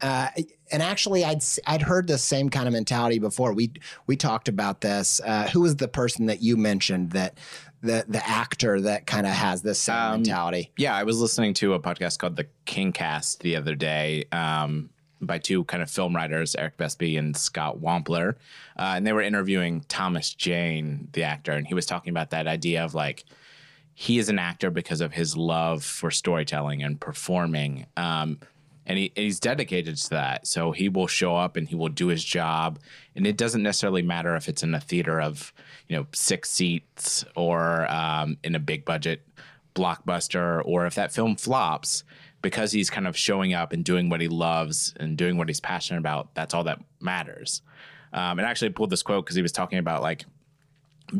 [0.00, 0.28] Uh,
[0.70, 3.52] and actually, I'd I'd heard the same kind of mentality before.
[3.52, 3.72] We
[4.06, 5.20] we talked about this.
[5.24, 7.38] Uh, who was the person that you mentioned that
[7.82, 10.72] the the actor that kind of has this same Um, mentality?
[10.76, 14.90] Yeah, I was listening to a podcast called The King Cast the other day um,
[15.20, 18.34] by two kind of film writers, Eric Vespe and Scott Wampler.
[18.78, 21.52] Uh, and they were interviewing Thomas Jane, the actor.
[21.52, 23.24] And he was talking about that idea of like,
[23.94, 27.86] he is an actor because of his love for storytelling and performing.
[27.96, 28.40] Um,
[28.86, 30.46] and he, he's dedicated to that.
[30.46, 32.78] So he will show up and he will do his job.
[33.14, 35.52] And it doesn't necessarily matter if it's in a theater of,
[35.88, 39.26] you know, six seats or um, in a big budget
[39.74, 42.04] blockbuster or if that film flops
[42.42, 45.60] because he's kind of showing up and doing what he loves and doing what he's
[45.60, 46.34] passionate about.
[46.34, 47.62] That's all that matters.
[48.12, 50.24] Um, and I actually pulled this quote because he was talking about like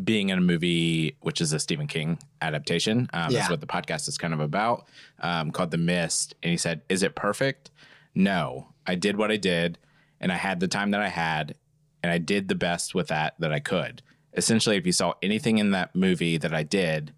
[0.03, 3.09] being in a movie, which is a Stephen King adaptation.
[3.13, 3.39] Um, Yeah.
[3.39, 4.87] That's what the podcast is kind of about,
[5.19, 6.35] um, called The Mist.
[6.43, 7.71] And he said, Is it perfect?
[8.13, 8.67] No.
[8.85, 9.77] I did what I did,
[10.19, 11.55] and I had the time that I had,
[12.03, 14.01] and I did the best with that that I could.
[14.35, 17.11] Essentially, if you saw anything in that movie that I did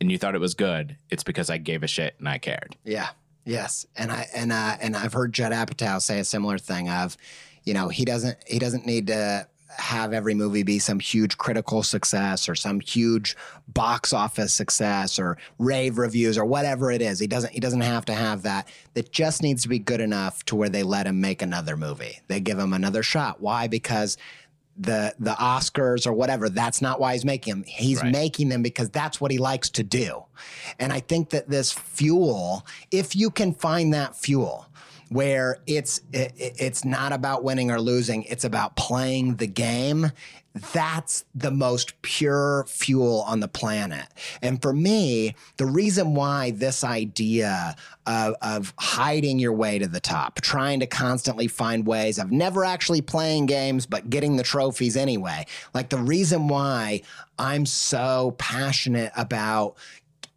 [0.00, 2.76] and you thought it was good, it's because I gave a shit and I cared.
[2.84, 3.08] Yeah.
[3.44, 3.86] Yes.
[3.96, 7.16] And I and uh, and I've heard Judd Apatow say a similar thing of,
[7.64, 9.46] you know, he doesn't he doesn't need to
[9.78, 13.36] have every movie be some huge critical success or some huge
[13.68, 17.18] box office success or rave reviews or whatever it is.
[17.18, 18.68] He doesn't he doesn't have to have that.
[18.94, 22.20] That just needs to be good enough to where they let him make another movie.
[22.28, 23.40] They give him another shot.
[23.40, 23.66] Why?
[23.68, 24.16] Because
[24.78, 26.48] the the Oscars or whatever.
[26.48, 27.64] That's not why he's making them.
[27.66, 28.12] He's Right.
[28.12, 30.24] making them because that's what he likes to do.
[30.78, 34.66] And I think that this fuel, if you can find that fuel
[35.08, 40.10] where it's it, it's not about winning or losing, it's about playing the game.
[40.72, 44.06] That's the most pure fuel on the planet.
[44.40, 50.00] And for me, the reason why this idea of, of hiding your way to the
[50.00, 54.96] top, trying to constantly find ways of never actually playing games, but getting the trophies
[54.96, 57.02] anyway, like the reason why
[57.38, 59.76] I'm so passionate about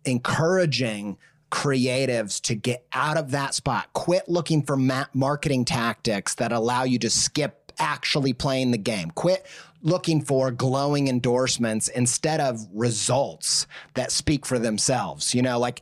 [0.04, 1.18] encouraging
[1.50, 6.84] creatives to get out of that spot, quit looking for ma- marketing tactics that allow
[6.84, 9.46] you to skip actually playing the game, quit
[9.82, 15.34] looking for glowing endorsements instead of results that speak for themselves.
[15.34, 15.82] You know, like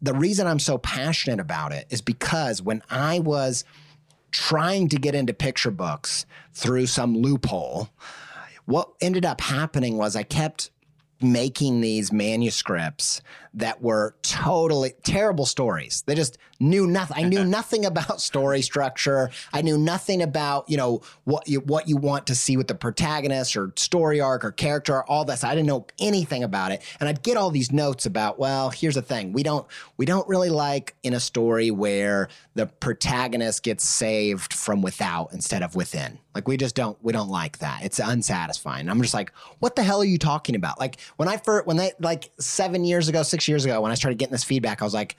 [0.00, 3.64] the reason I'm so passionate about it is because when I was
[4.30, 7.88] trying to get into picture books through some loophole,
[8.66, 10.70] what ended up happening was I kept
[11.20, 13.22] making these manuscripts
[13.54, 16.02] that were totally terrible stories.
[16.06, 17.24] They just knew nothing.
[17.24, 19.30] I knew nothing about story structure.
[19.52, 22.74] I knew nothing about, you know, what you what you want to see with the
[22.74, 25.44] protagonist or story arc or character, all this.
[25.44, 26.82] I didn't know anything about it.
[27.00, 29.32] And I'd get all these notes about, well, here's the thing.
[29.32, 34.82] We don't we don't really like in a story where the protagonist gets saved from
[34.82, 36.18] without instead of within.
[36.34, 37.84] Like we just don't we don't like that.
[37.84, 38.88] It's unsatisfying.
[38.88, 40.80] I'm just like, what the hell are you talking about?
[40.80, 43.94] Like when I first when they like 7 years ago, 6 years ago when I
[43.94, 45.16] started getting this feedback, I was like,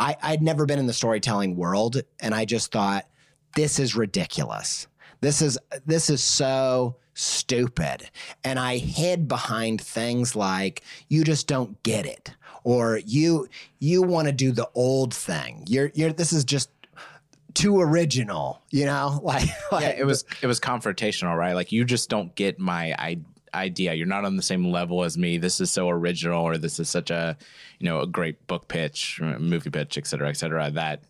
[0.00, 3.06] I, I'd never been in the storytelling world, and I just thought,
[3.54, 4.86] this is ridiculous.
[5.20, 8.10] This is this is so stupid.
[8.42, 12.34] And I hid behind things like you just don't get it.
[12.64, 15.64] Or you you want to do the old thing.
[15.68, 16.70] You're you're this is just
[17.52, 19.20] too original, you know?
[19.22, 21.52] Like, like yeah, it was it was confrontational, right?
[21.52, 23.20] Like you just don't get my I-
[23.54, 23.94] idea.
[23.94, 25.38] You're not on the same level as me.
[25.38, 27.36] This is so original, or this is such a
[27.78, 30.70] you know a great book pitch, movie pitch, et cetera, et cetera.
[30.70, 31.02] That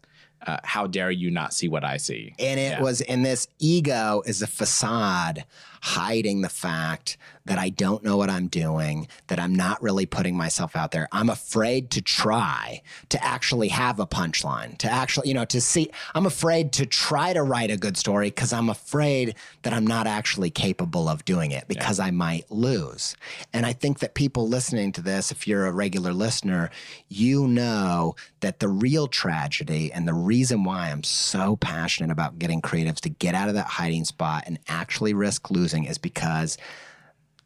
[0.46, 2.35] uh, how dare you not see what I see?
[2.38, 2.81] And it Yeah.
[2.83, 5.44] was, and this ego is a facade
[5.81, 7.16] hiding the fact
[7.47, 11.09] that I don't know what I'm doing, that I'm not really putting myself out there.
[11.11, 15.90] I'm afraid to try to actually have a punchline, to actually, you know, to see,
[16.14, 20.07] I'm afraid to try to write a good story because I'm afraid that I'm not
[20.07, 23.16] actually capable of doing it because I might lose.
[23.53, 26.71] And I think that people listening to this, if you're a regular listener,
[27.09, 32.62] you know that the real tragedy and the reason why I'm so passionate about getting
[32.62, 36.59] creatives to get out of that hiding spot and actually risk losing is because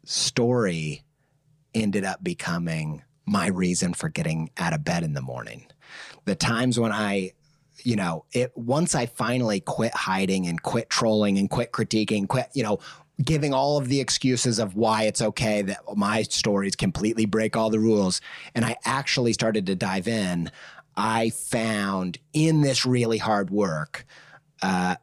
[0.03, 1.03] story
[1.73, 5.65] ended up becoming my reason for getting out of bed in the morning.
[6.25, 7.31] The times when I,
[7.83, 12.49] you know, it once I finally quit hiding and quit trolling and quit critiquing, quit,
[12.53, 12.79] you know,
[13.23, 17.69] giving all of the excuses of why it's okay that my stories completely break all
[17.69, 18.21] the rules
[18.53, 20.51] and I actually started to dive in,
[20.97, 24.05] I found in this really hard work
[24.61, 24.95] uh,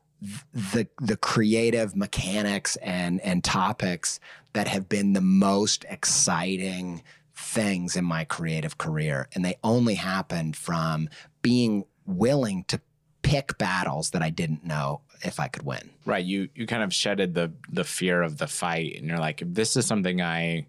[0.52, 4.20] the the creative mechanics and and topics
[4.52, 7.02] that have been the most exciting
[7.34, 11.08] things in my creative career and they only happened from
[11.40, 12.80] being willing to
[13.22, 15.90] pick battles that I didn't know if I could win.
[16.04, 16.24] right.
[16.24, 19.76] You you kind of shedded the the fear of the fight, and you're like, this
[19.76, 20.66] is something I,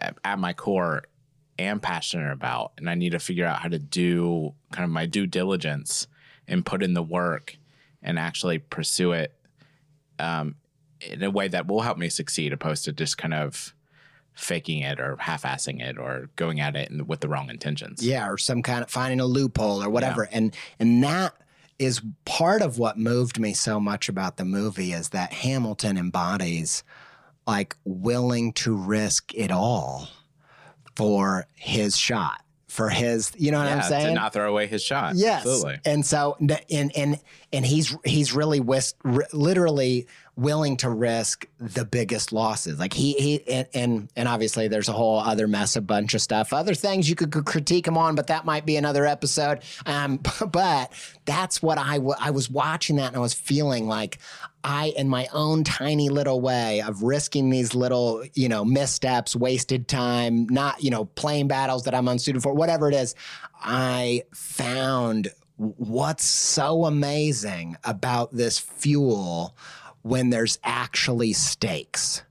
[0.00, 1.04] at- at my core,
[1.60, 5.06] am passionate about, and I need to figure out how to do kind of my
[5.06, 6.08] due diligence
[6.48, 7.56] and put in the work
[8.02, 9.34] and actually pursue it
[10.18, 10.56] um,
[11.00, 13.74] in a way that will help me succeed, opposed to just kind of
[14.34, 18.04] faking it or half-assing it or going at it in- with the wrong intentions.
[18.04, 20.26] yeah or some kind of finding a loophole or whatever.
[20.32, 21.34] And and that
[21.78, 26.84] is part of what moved me so much about the movie is that hamilton embodies
[27.46, 30.08] like willing to risk it all
[30.96, 34.66] for his shot for his you know what Yeah, i'm saying to not throw away
[34.66, 35.14] his shot.
[35.14, 35.78] Yes, Absolutely.
[35.84, 37.20] and so and and
[37.52, 42.78] and he's he's really whis- r- literally willing to risk the biggest losses.
[42.78, 46.22] Like he he and, and and obviously there's a whole other mess, a bunch of
[46.22, 49.62] stuff, other things you could critique him on, but that might be another episode.
[49.84, 50.18] Um,
[50.50, 50.90] but
[51.26, 54.18] that's what I I was watching that and I was feeling like.
[54.64, 59.88] I, in my own tiny little way of risking these little, you know, missteps, wasted
[59.88, 63.14] time, not, you know, playing battles that I'm unsuited for, whatever it is,
[63.60, 69.56] I found what's so amazing about this fuel
[70.02, 72.22] when there's actually stakes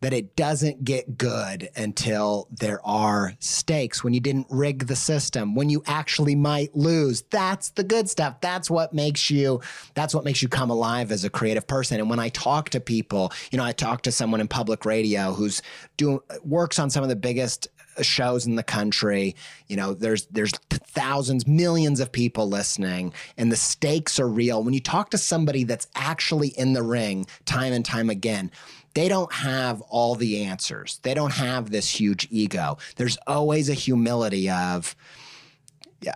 [0.00, 5.54] that it doesn't get good until there are stakes when you didn't rig the system
[5.54, 7.22] when you actually might lose.
[7.22, 8.40] That's the good stuff.
[8.40, 9.60] That's what makes you
[9.94, 12.00] that's what makes you come alive as a creative person.
[12.00, 15.32] And when i talk to people you know i talk to someone in public radio
[15.32, 15.62] who's
[15.96, 17.68] doing works on some of the biggest
[18.02, 19.34] shows in the country.
[19.66, 24.62] You know there's there's thousands millions of people listening and the stakes are real.
[24.62, 28.50] When you talk to somebody that's actually in the ring time and time again
[28.98, 33.74] they don't have all the answers they don't have this huge ego there's always a
[33.74, 34.96] humility of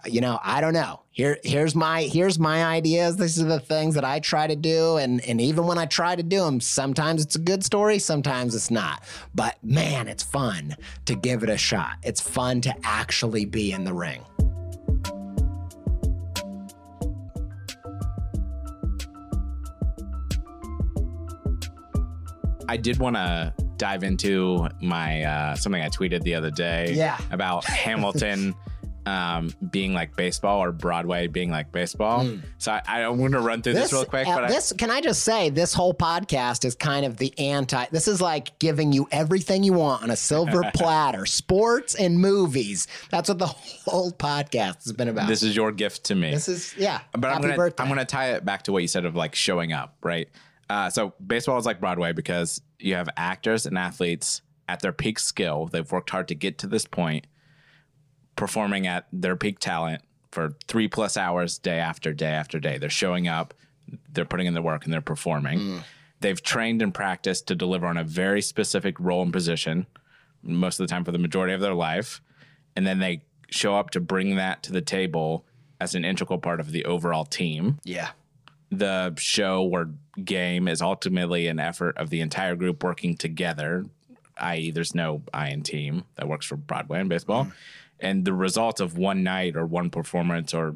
[0.07, 1.01] you know, I don't know.
[1.11, 3.16] Here, here's my here's my ideas.
[3.16, 6.14] These are the things that I try to do, and and even when I try
[6.14, 9.03] to do them, sometimes it's a good story, sometimes it's not.
[9.35, 11.97] But man, it's fun to give it a shot.
[12.03, 14.24] It's fun to actually be in the ring.
[22.68, 27.18] I did want to dive into my uh, something I tweeted the other day Yeah.
[27.30, 28.54] about Hamilton
[29.04, 32.24] um, being like baseball or Broadway being like baseball.
[32.58, 34.28] So I, I want to run through this, real quick.
[34.28, 37.36] uh, but I, this can I just say this whole podcast is kind of the
[37.36, 37.84] anti.
[37.90, 42.86] This is like giving you everything you want on a silver platter, sports and movies.
[43.10, 45.26] That's what the whole podcast has been about.
[45.28, 46.30] this is your gift to me.
[46.30, 47.00] This is yeah.
[47.10, 47.72] but I'm happy gonna.
[47.78, 50.28] I'm gonna tie it back to what you said of like showing up, right?
[50.70, 55.18] Uh, so baseball is like Broadway because you have actors and athletes at their peak
[55.18, 55.66] skill.
[55.66, 57.26] They've worked hard to get to this point,
[58.36, 62.78] performing at their peak talent for three plus hours day after day after day.
[62.78, 63.52] They're showing up,
[64.12, 65.82] they're putting in the work, and they're performing.
[66.20, 69.86] They've trained and practiced to deliver on a very specific role and position,
[70.42, 72.22] most of the time for the majority of their life,
[72.76, 75.44] and then they show up to bring that to the table
[75.80, 77.78] as an integral part of the overall team.
[77.84, 78.10] yeah.
[78.73, 79.91] The show or
[80.25, 83.85] game is ultimately an effort of the entire group working together,
[84.39, 87.45] i.e., there's no I in team that works for Broadway and baseball.
[87.45, 87.53] Mm-hmm.
[88.01, 90.75] And the result of one night or one performance or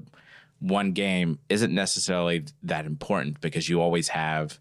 [0.61, 4.61] one game isn't necessarily that important because you always have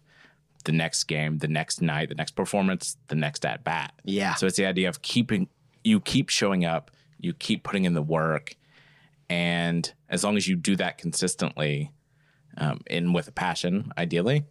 [0.64, 3.92] the next game, the next night, the next performance, the next at bat.
[4.04, 4.34] Yeah.
[4.34, 5.48] So it's the idea of keeping
[5.84, 8.56] you keep showing up, you keep putting in the work,
[9.30, 11.92] and as long as you do that consistently,
[12.56, 14.44] um, and with a passion, ideally,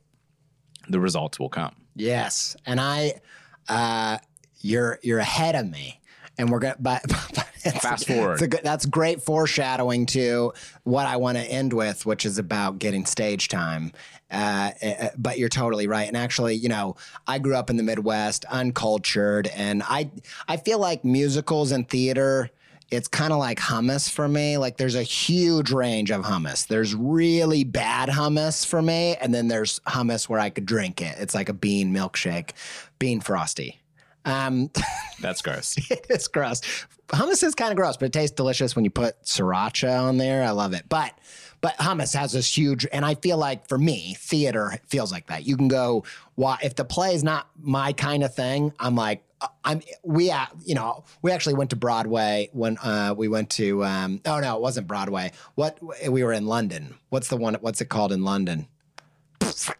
[0.89, 1.75] the results will come.
[1.95, 3.21] Yes, and I,
[3.69, 4.17] uh,
[4.61, 6.01] you're you're ahead of me,
[6.37, 6.75] and we're gonna.
[6.79, 7.47] But, but
[7.81, 8.33] Fast forward.
[8.43, 10.53] it's a that's great foreshadowing to
[10.83, 13.91] what I want to end with, which is about getting stage time.
[14.29, 16.95] Uh, uh, but you're totally right, and actually, you know,
[17.25, 20.11] I grew up in the Midwest, uncultured, and I
[20.47, 22.51] I feel like musicals and theater
[22.91, 24.57] it's kind of like hummus for me.
[24.57, 26.67] Like there's a huge range of hummus.
[26.67, 31.15] There's really bad hummus for me, and then there's hummus where I could drink it.
[31.19, 32.51] It's like a bean milkshake,
[32.99, 33.81] bean frosty.
[34.25, 34.71] Um,
[35.19, 35.75] That's gross.
[35.89, 36.61] it's gross.
[37.09, 40.43] Hummus is kind of gross, but it tastes delicious when you put sriracha on there.
[40.43, 40.85] I love it.
[40.89, 41.13] But
[41.61, 45.45] but hummus has this huge, and I feel like for me, theater feels like that.
[45.47, 46.03] You can go,
[46.35, 49.23] why if the play is not my kind of thing, I'm like,
[49.63, 53.83] I'm we uh, you know we actually went to Broadway when uh, we went to
[53.83, 55.77] um, oh no it wasn't Broadway what
[56.09, 58.67] we were in London what's the one what's it called in London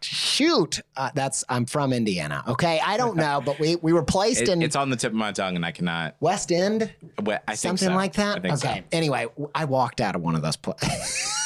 [0.00, 4.42] shoot uh, that's I'm from Indiana okay I don't know but we we were placed
[4.42, 6.16] It- in it's on the tip of my tongue, and I cannot.
[6.20, 6.92] West End
[7.22, 7.94] Well, I think something so.
[7.94, 8.42] like that.
[8.42, 8.68] Think so.
[8.68, 8.84] okay.
[8.92, 11.32] Anyway, I walked out of one of those places.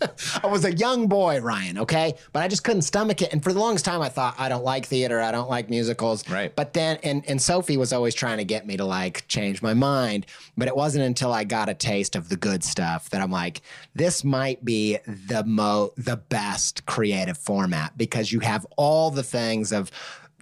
[0.42, 1.78] I was a young boy, Ryan.
[1.78, 3.32] Okay, but I just couldn't stomach it.
[3.32, 5.20] And for the longest time, I thought I don't like theater.
[5.20, 6.28] I don't like musicals.
[6.28, 6.54] Right.
[6.54, 9.74] But then, and and Sophie was always trying to get me to like change my
[9.74, 10.26] mind.
[10.56, 13.62] But it wasn't until I got a taste of the good stuff that I'm like,
[13.94, 19.72] this might be the mo the best creative format because you have all the things
[19.72, 19.90] of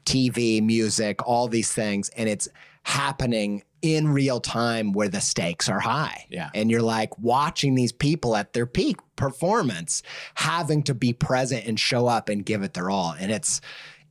[0.04, 2.48] TV, music, all these things, and it's
[2.84, 6.26] happening in real time where the stakes are high.
[6.30, 6.50] Yeah.
[6.54, 10.02] And you're like watching these people at their peak performance
[10.34, 13.14] having to be present and show up and give it their all.
[13.18, 13.60] And it's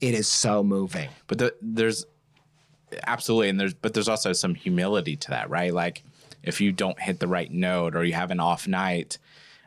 [0.01, 1.09] it is so moving.
[1.27, 2.05] But the, there's
[3.07, 5.73] absolutely, and there's but there's also some humility to that, right?
[5.73, 6.03] Like
[6.43, 9.17] if you don't hit the right note or you have an off night,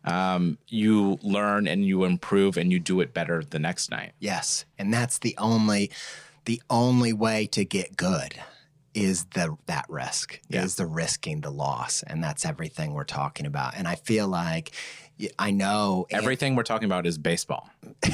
[0.04, 4.12] um, you learn and you improve and you do it better the next night.
[4.20, 4.66] Yes.
[4.78, 5.90] And that's the only
[6.44, 8.36] the only way to get good
[8.96, 10.64] is the that risk Yeah.
[10.64, 14.72] is the risking the loss and that's everything we're talking about and i feel like
[15.38, 17.68] i know Everything we're talking about is baseball.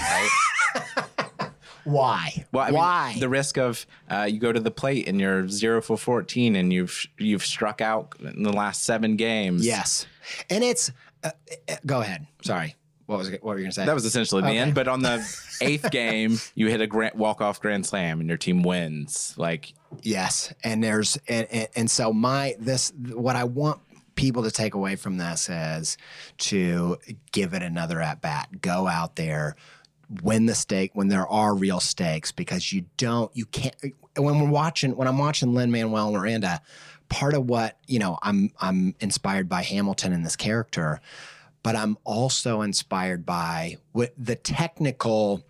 [1.85, 5.21] why Well, I mean, why the risk of uh, you go to the plate and
[5.21, 9.67] you're zero for fourteen and you've you've struck out in the last seven games.
[9.67, 10.07] yes
[10.49, 10.93] and it's
[11.25, 11.31] uh,
[11.69, 12.77] uh, go ahead sorry
[13.13, 14.59] what was what were you gonna say That was essentially the Okay.
[14.59, 14.75] end.
[14.75, 15.25] But on the
[15.61, 19.35] eighth game, you hit a grand, walk-off grand slam and your team wins.
[19.37, 23.81] Like, Yes, and there's and, and and so my this what I want
[24.15, 25.97] people to take away from this is
[26.39, 26.99] to
[27.31, 28.61] give it another at bat.
[28.61, 29.55] Go out there,
[30.23, 33.75] win the stake when there are real stakes because you don't you can't
[34.17, 36.61] when we're watching when I'm watching Lin Manuel Miranda.
[37.09, 41.01] Part of what you know, I'm I'm inspired by Hamilton and this character,
[41.63, 45.45] but I'm also inspired by what the technical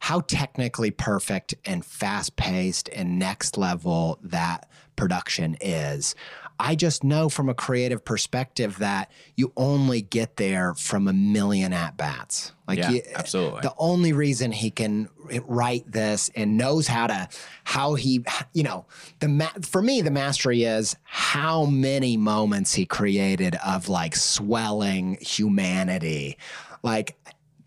[0.00, 6.14] how technically perfect and fast paced and next level that production is.
[6.60, 11.72] I just know from a creative perspective that you only get there from a million
[11.72, 12.52] at bats.
[12.66, 13.60] Like Yeah, you- absolutely.
[13.60, 15.08] The only reason he can
[15.46, 17.28] write this and knows how to
[17.64, 18.86] how he you know
[19.20, 25.16] the ma- for me the mastery is how many moments he created of like swelling
[25.20, 26.38] humanity.
[26.82, 27.16] Like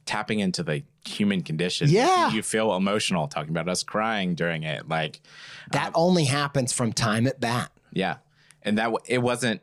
[0.05, 1.89] tapping into the human condition.
[1.89, 2.29] Yeah.
[2.29, 4.87] You, you feel emotional talking about us crying during it.
[4.89, 5.21] Like,
[5.71, 7.71] that um, only happens from time at bat.
[7.91, 8.17] yeah.
[8.63, 9.61] And that it wasn't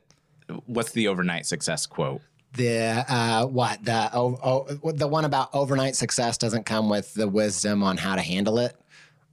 [0.66, 2.20] what's the overnight success quote?
[2.55, 4.38] the uh, what the oh,
[4.82, 8.59] oh, the one about overnight success doesn't come with the wisdom on how to handle
[8.59, 8.74] it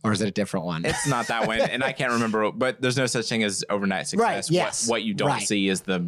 [0.04, 0.86] or is it a different one?
[0.86, 2.52] It's not that one, and I can't remember.
[2.52, 4.22] But there's no such thing as overnight success.
[4.24, 4.88] Right, yes.
[4.88, 5.48] What, what you don't Right.
[5.48, 6.00] see is the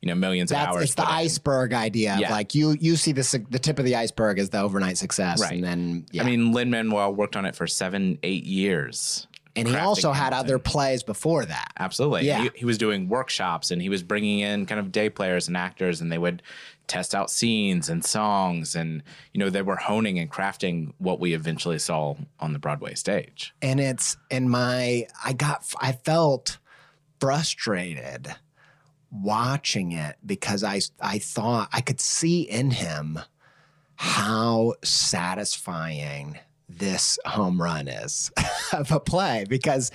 [0.00, 0.84] you know millions That's of hours.
[0.84, 1.08] it's the in.
[1.08, 2.16] iceberg idea.
[2.20, 2.30] Yeah.
[2.30, 5.54] Like you you see the the tip of the iceberg is the overnight success, Right.
[5.54, 6.22] and then yeah.
[6.22, 9.26] I mean, Lin Manuel worked on it for seven, eight years.
[9.56, 11.72] And he also had other plays before that.
[11.78, 12.26] Absolutely.
[12.26, 12.42] Yeah.
[12.42, 15.56] He, he was doing workshops and he was bringing in kind of day players and
[15.56, 16.42] actors and they would
[16.86, 21.34] test out scenes and songs and you know they were honing and crafting what we
[21.34, 23.54] eventually saw on the Broadway stage.
[23.62, 26.58] and it's and my I got I felt
[27.20, 28.34] frustrated
[29.12, 33.20] watching it because I I thought I could see in him
[33.94, 36.38] how satisfying
[36.78, 38.30] this home run is
[38.72, 39.90] of a play because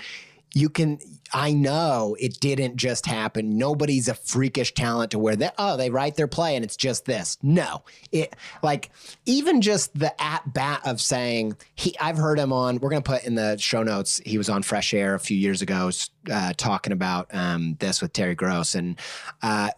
[0.56, 1.00] you can
[1.34, 3.58] I know it didn't just happen.
[3.58, 7.06] Nobody's a freakish talent to where they oh they write their play and it's just
[7.06, 7.38] this.
[7.44, 7.84] No.
[8.12, 8.90] It like
[9.26, 13.12] even just the at bat of saying he I've heard him on we're going to
[13.12, 15.92] put in the show notes he was on Fresh Air a few years ago
[16.32, 18.98] uh, talking about um, this with Terry Gross and
[19.42, 19.72] uh,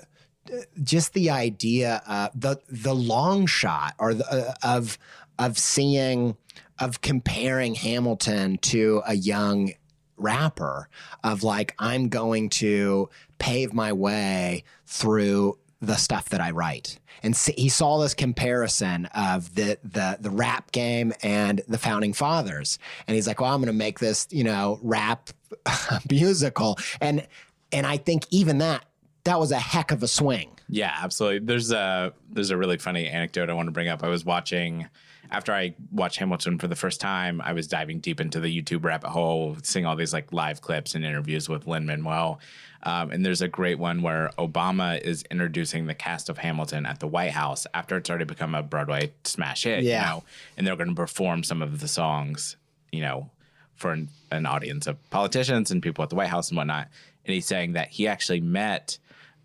[0.84, 5.00] just the idea uh, the the long shot or the, uh, of
[5.40, 6.38] of seeing
[6.80, 9.74] of comparing Hamilton to a young
[10.18, 10.90] rapper
[11.24, 13.10] of like I'm going to
[13.40, 17.00] pave my way through the stuff that I write.
[17.24, 22.14] And see, he saw this comparison of the the the rap game and the founding
[22.14, 25.30] fathers, and he's like, "Well, I'm going to make this, you know, rap
[26.10, 27.28] musical." And
[27.72, 28.86] and I think even that
[29.24, 30.52] that was a heck of a swing.
[30.70, 31.40] Yeah, absolutely.
[31.40, 34.04] There's a there's a really funny anecdote I want to bring up.
[34.04, 34.88] I was watching
[35.32, 37.42] after I watched Hamilton for the first time.
[37.42, 40.96] I was diving deep into the YouTube rabbit hole, seeing all these like live clips
[40.96, 42.40] and interviews with Lin Manuel.
[42.84, 47.00] Um, and there's a great one where Obama is introducing the cast of Hamilton at
[47.00, 49.84] the White House after it's already become a Broadway smash hit.
[49.84, 50.00] Yeah.
[50.00, 50.24] You know,
[50.58, 52.56] and they're going to perform some of the songs.
[52.92, 53.30] You know,
[53.78, 56.90] for an, an audience of politicians and people at the White House and whatnot.
[57.26, 58.98] And he's saying that he actually met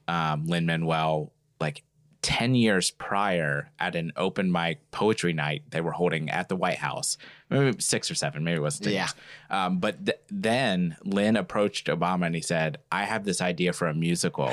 [0.08, 1.82] um, Lin Manuel like
[2.22, 6.78] 10 years prior at an open mic poetry night they were holding at the White
[6.78, 7.18] House.
[7.50, 9.00] Maybe six or seven, maybe it was 10 Yeah.
[9.00, 9.14] years.
[9.50, 13.88] Um, but th- then Lin approached Obama and he said, I have this idea for
[13.88, 14.50] a musical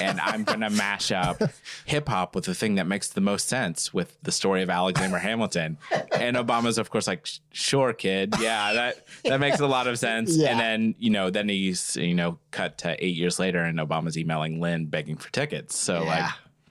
[0.00, 1.40] and I'm going to mash up
[1.86, 5.18] hip hop with the thing that makes the most sense with the story of Alexander
[5.18, 5.78] Hamilton.
[6.18, 8.34] And Obama's, of course, like, sure, kid.
[8.40, 10.36] Yeah, that, that makes a lot of sense.
[10.36, 10.48] Yeah.
[10.50, 14.18] And then, you know, then he's, you know, cut to eight years later and Obama's
[14.18, 15.78] emailing Lin begging for tickets.
[15.78, 16.30] So, like,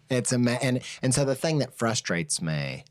[0.10, 2.84] it's a ma- and and so the thing that frustrates me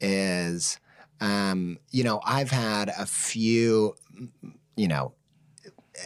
[0.00, 0.78] is
[1.20, 3.96] um you know I've had a few
[4.76, 5.12] you know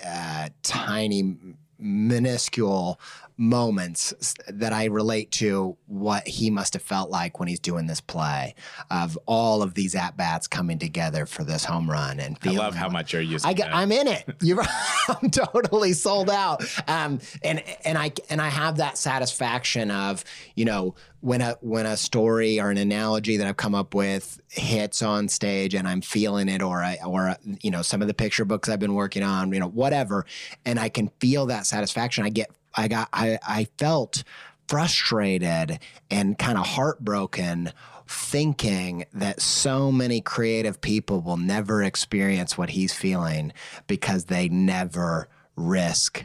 [0.06, 1.36] uh, tiny
[1.78, 2.98] minuscule
[3.36, 8.00] moments that I relate to what he must have felt like when he's doing this
[8.00, 8.54] play
[8.90, 12.74] of all of these at bats coming together for this home run and I love
[12.74, 13.54] how much you're using I.
[13.72, 14.24] I'm in it.
[14.40, 14.62] You're,
[15.08, 16.62] I'm totally sold out.
[16.88, 20.24] Um, and and I and I have that satisfaction of
[20.54, 24.40] you know when a when a story or an analogy that I've come up with
[24.48, 28.14] hits on stage and I'm feeling it, or I or you know some of the
[28.14, 30.26] picture books I've been working on, you know whatever,
[30.64, 32.24] and I can feel that satisfaction.
[32.24, 34.24] I get I got I I felt
[34.68, 35.78] frustrated
[36.10, 37.72] and kind of heartbroken
[38.08, 43.52] thinking that so many creative people will never experience what he's feeling
[43.86, 46.24] because they never risk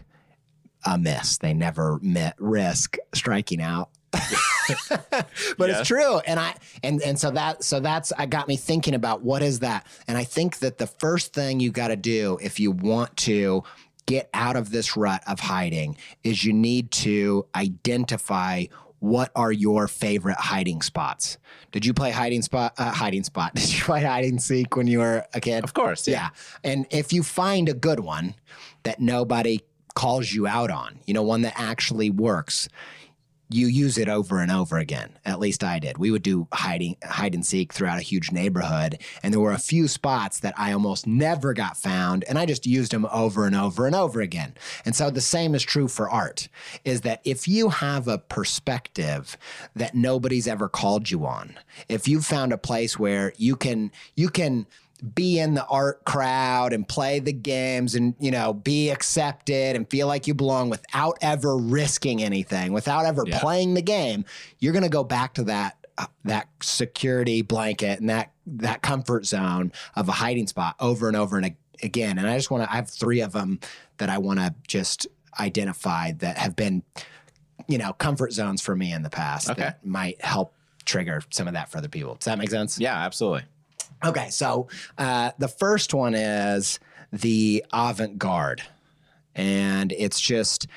[0.86, 1.38] a miss.
[1.38, 2.00] They never
[2.40, 3.90] risk striking out.
[5.58, 5.80] but Yeah.
[5.80, 9.22] it's true and i and and so that so that's i got me thinking about
[9.22, 12.60] what is that and i think that the first thing you got to do if
[12.60, 13.64] you want to
[14.08, 18.66] get out of this rut of hiding is you need to identify
[19.00, 21.38] what are your favorite hiding spots
[21.72, 24.88] did you play hiding spot uh, hiding spot did you play hide and seek when
[24.88, 26.08] you were a kid of course.
[26.08, 26.30] yeah.
[26.64, 28.36] And if you find a good one
[28.84, 29.62] that nobody
[29.96, 32.70] calls you out on, you know, one that actually works,
[33.50, 35.18] you use it over and over again.
[35.26, 35.98] At least I did.
[35.98, 39.58] We would do hiding hide and seek throughout a huge neighborhood, and there were a
[39.58, 43.56] few spots that I almost never got found, and I just used them over and
[43.56, 44.54] over and over again.
[44.86, 46.50] And so the same is true for art
[46.84, 49.38] is that if you have a perspective
[49.76, 54.30] that nobody's ever called you on, if you've found a place where you can you
[54.30, 54.68] can
[55.14, 59.88] be in the art crowd and play the games and you know be accepted and
[59.90, 63.40] feel like you belong without ever risking anything without ever Yeah.
[63.40, 64.26] playing the game
[64.60, 69.26] you're going to go back to that uh, that security blanket and that that comfort
[69.26, 72.64] zone of a hiding spot over and over and ag- again and i just want
[72.64, 73.60] to i have three of them
[73.98, 75.06] that i want to just
[75.40, 76.82] identify that have been
[77.68, 79.62] you know, comfort zones for me in the past Okay.
[79.64, 80.54] that might help
[80.86, 82.16] trigger some of that for other people.
[82.16, 82.80] Does that make sense?
[82.80, 83.42] Yeah, absolutely.
[84.06, 84.68] Okay, so
[84.98, 86.80] uh, the first one is
[87.12, 88.62] the avant garde,
[89.36, 90.68] and it's just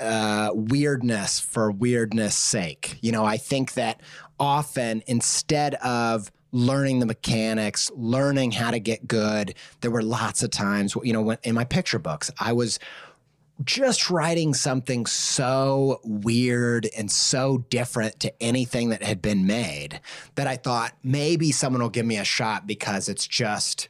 [0.00, 2.98] uh, weirdness for weirdness sake.
[3.00, 4.00] You know, I think that
[4.38, 10.50] often instead of learning the mechanics, learning how to get good, there were lots of
[10.50, 12.78] times, you know, when, in my picture books, I was
[13.64, 20.00] just writing something so weird and so different to anything that had been made
[20.36, 23.88] that I thought maybe someone will give me a shot because it's just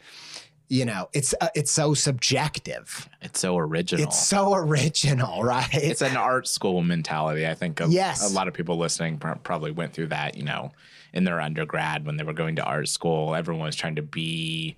[0.69, 4.05] you know it's uh, it's so subjective It's so original.
[4.07, 7.47] it's so original right it's an art school mentality.
[7.47, 8.29] I think of Yes.
[8.31, 10.37] a lot of people listening probably went through that.
[10.37, 10.73] You know,
[11.13, 14.77] in their undergrad when they were going to art school, everyone was trying to be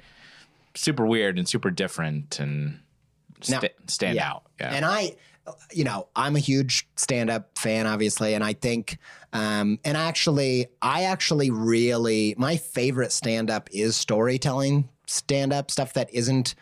[0.74, 2.78] super weird and super different and
[3.48, 4.30] Now- sta- stand yeah.
[4.30, 4.42] out.
[4.60, 5.16] Yeah, And I,
[5.72, 8.34] you know, I'm a huge stand up fan, obviously.
[8.34, 8.98] And I think,
[9.32, 15.92] um, and actually, I actually really, my favorite stand up is storytelling stand up stuff
[15.92, 16.54] that isn't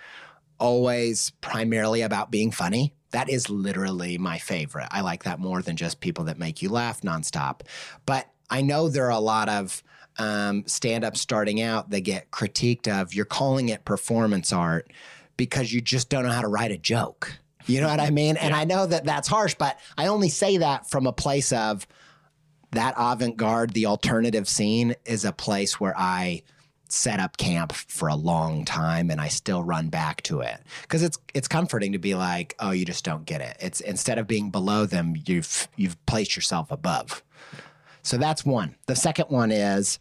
[0.58, 2.92] always primarily about being funny.
[3.12, 4.88] That is literally my favorite.
[4.90, 7.62] I like that more than just people that make you laugh nonstop.
[8.06, 9.82] But I know there are a lot of
[10.18, 14.92] um, stand up starting out that get critiqued of you're calling it performance art
[15.40, 17.32] because you just don't know how to write a joke.
[17.64, 18.36] You know what I mean?
[18.36, 21.86] And I know that that's harsh, but I only say that from a place of
[22.72, 26.42] that avant garde, the alternative scene is a place where I
[26.90, 31.02] set up camp for a long time and I still run back to it because
[31.02, 33.56] it's it's comforting to be like, oh, you just don't get it.
[33.60, 37.22] It's instead of being below them, you've you've placed yourself above.
[38.02, 38.74] So that's one.
[38.88, 40.00] The second one is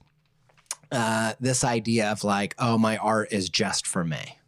[0.91, 4.38] uh, this idea of like, oh, my art is just for me.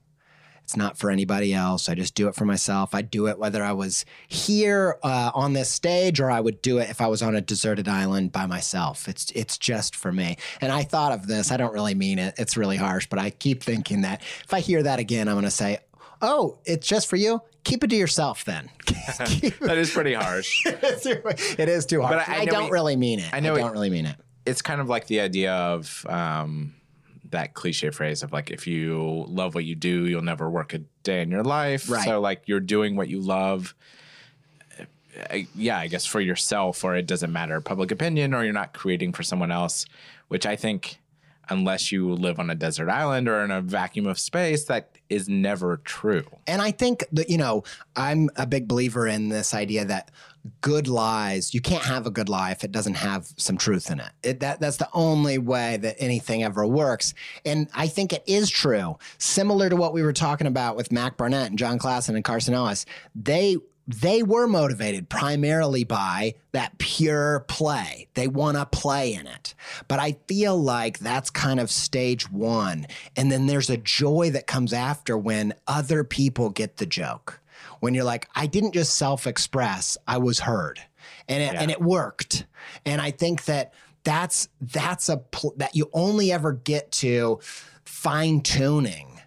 [0.72, 1.90] It's not for anybody else.
[1.90, 2.96] I just do it for myself.
[2.96, 6.78] I do it whether I was here uh, on this stage or I would do
[6.78, 9.10] it if I was on a deserted island by myself.
[9.10, 10.38] It's it's just for me.
[10.62, 11.52] And I thought of this.
[11.52, 12.36] I don't really mean it.
[12.38, 15.44] It's really harsh, but I keep thinking that if I hear that again, I'm going
[15.44, 15.80] to say,
[16.22, 18.70] "Oh, it's just for you." Keep it to yourself then.
[18.88, 20.58] that is pretty harsh.
[20.66, 22.14] it is too hard.
[22.18, 23.30] But I- I I, don't really mean it.
[23.34, 24.16] I, know it- don't really mean it.
[24.46, 26.76] it's kind of like the idea of um,
[27.32, 30.80] that cliche phrase of like, if you love what you do, you'll never work a
[31.04, 31.90] day in your life.
[31.90, 32.06] Right.
[32.06, 33.74] So like, you're doing what you love.
[34.80, 38.74] Uh, yeah, I guess for yourself, or it doesn't matter public opinion, or you're not
[38.74, 39.86] creating for someone else.
[40.30, 41.00] Which I think,
[41.50, 45.28] unless you live on a desert island or in a vacuum of space, that is
[45.28, 46.26] never true.
[46.48, 47.66] And I think that, you know,
[47.98, 50.12] I'm a big believer in this idea that
[50.62, 54.00] good lies, you can't have a good lie if it doesn't have some truth in
[54.00, 54.12] it.
[54.24, 57.14] it that, that's the only way that anything ever works.
[57.46, 58.98] And I think it is true.
[59.18, 62.54] Similar to what we were talking about with Mac Barnett and Jon Klassen and Carson
[62.54, 62.86] Ellis,
[63.16, 68.08] they they were motivated primarily by that pure play.
[68.14, 69.54] They want to play in it.
[69.88, 72.88] But I feel like that's kind of stage one.
[73.16, 77.41] And then there's a joy that comes after when other people get the joke.
[77.82, 80.80] When you're like, I didn't just self express, I was heard.
[81.28, 82.46] And it, and it worked.
[82.86, 83.74] And I think that
[84.04, 87.40] that's that's a pl- that you only ever get to
[87.84, 89.20] fine tuning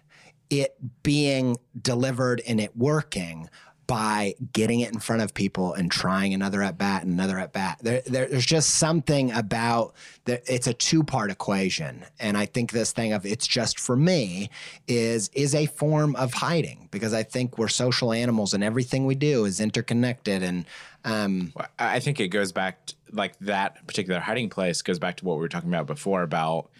[0.49, 3.49] it being delivered and it working
[3.87, 7.53] by getting it in front of people and trying another at bat and another at
[7.53, 7.79] bat.
[7.81, 9.93] There, there, there's just something about
[10.25, 10.43] that.
[10.47, 14.49] It's a two part equation, and I think this thing of it's just for me
[14.87, 19.15] is is a form of hiding because I think we're social animals and everything we
[19.15, 20.65] do is interconnected and.
[21.03, 25.25] Um, I think it goes back to, like that particular hiding place goes back to
[25.25, 26.71] what we were talking about before about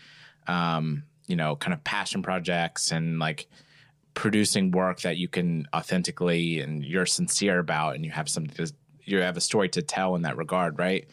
[0.47, 3.47] um, you know kind of passion projects and like
[4.15, 8.73] producing work that you can authentically and you're sincere about and you have something to
[9.03, 11.07] you have a story to tell in that regard right?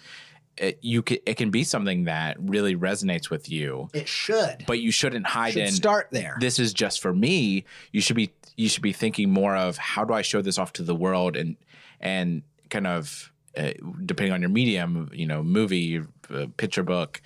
[0.58, 3.88] It, you can, it can be something that really resonates with you.
[3.94, 6.36] It should, but you shouldn't hide should in start there.
[6.40, 7.64] this is just for me.
[7.90, 10.72] You should be you should be thinking more of how do i show this off
[10.74, 11.36] to the world?
[11.36, 11.56] And
[12.00, 13.72] and kind of uh,
[14.04, 16.00] depending on your medium you know movie
[16.30, 17.20] uh, picture book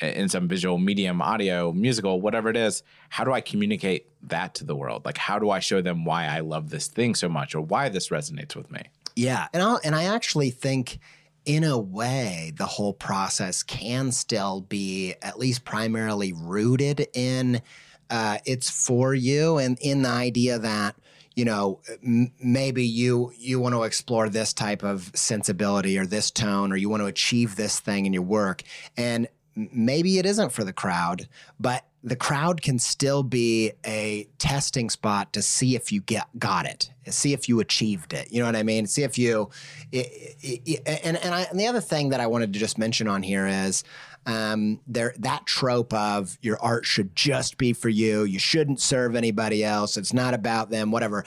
[0.00, 4.64] in some visual medium audio musical whatever it is how do i communicate that to
[4.64, 5.04] the world?
[5.04, 7.88] Like how do i show them why i love this thing so much or why
[7.88, 8.82] this resonates with me?
[9.16, 10.98] Yeah, and I'll, and I actually think,
[11.44, 17.60] in a way, the whole process can still be at least primarily rooted in
[18.08, 20.96] uh, it's for you and in the idea that
[21.36, 26.30] you know m- maybe you you want to explore this type of sensibility or this
[26.30, 28.62] tone or you want to achieve this thing in your work.
[28.96, 31.28] And maybe it isn't for the crowd
[31.58, 36.64] but the crowd can still be a testing spot to see if you get got
[36.64, 38.32] it, see if you achieved it.
[38.32, 38.86] You know what I mean?
[38.86, 39.50] See if you.
[39.92, 40.06] It,
[40.40, 43.06] it, it, and and, I, and the other thing that I wanted to just mention
[43.06, 43.84] on here is
[44.24, 48.24] um, there that trope of your art should just be for you.
[48.24, 49.96] You shouldn't serve anybody else.
[49.96, 50.90] It's not about them.
[50.90, 51.24] Whatever.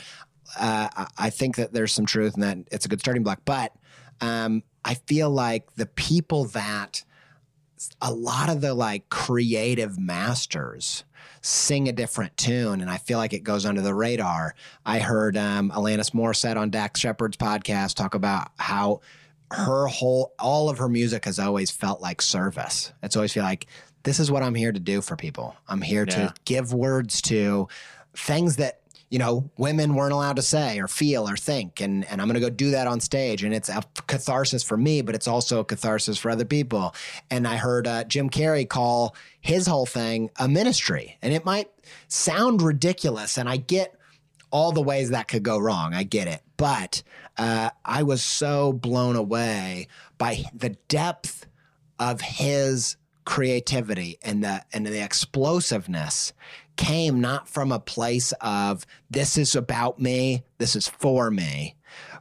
[0.60, 2.58] Uh, I think that there's some truth in that.
[2.72, 3.74] It's a good starting block, but
[4.22, 7.04] um, I feel like the people that
[8.02, 11.04] a lot of the like creative masters
[11.42, 14.56] sing a different tune, and I feel like it goes under the radar.
[14.86, 19.02] I heard um, Alanis Morissette on Dax Shepard's podcast talk about how
[19.52, 22.92] her whole all of her music has always felt like service.
[23.04, 23.68] It's always feel like
[24.04, 25.56] this is what I'm here to do for people.
[25.68, 26.28] I'm here yeah.
[26.28, 27.68] to give words to
[28.16, 31.82] things that you know, women weren't allowed to say or feel or think.
[31.82, 33.44] And, and I'm going to go do that on stage.
[33.44, 36.96] And it's a catharsis for me, but it's also a catharsis for other people.
[37.30, 41.18] And I heard uh, Jim Carrey call his whole thing a ministry.
[41.22, 41.70] And it might
[42.08, 43.38] sound ridiculous.
[43.38, 43.96] And I get
[44.52, 45.94] all the ways that could go wrong.
[45.94, 46.42] I get it.
[46.58, 47.04] But
[47.38, 49.88] uh, I was so blown away
[50.18, 51.46] by the depth
[52.00, 56.34] of his creativity and the and the explosiveness
[56.76, 61.76] came not from a place of this is about me, this is for me,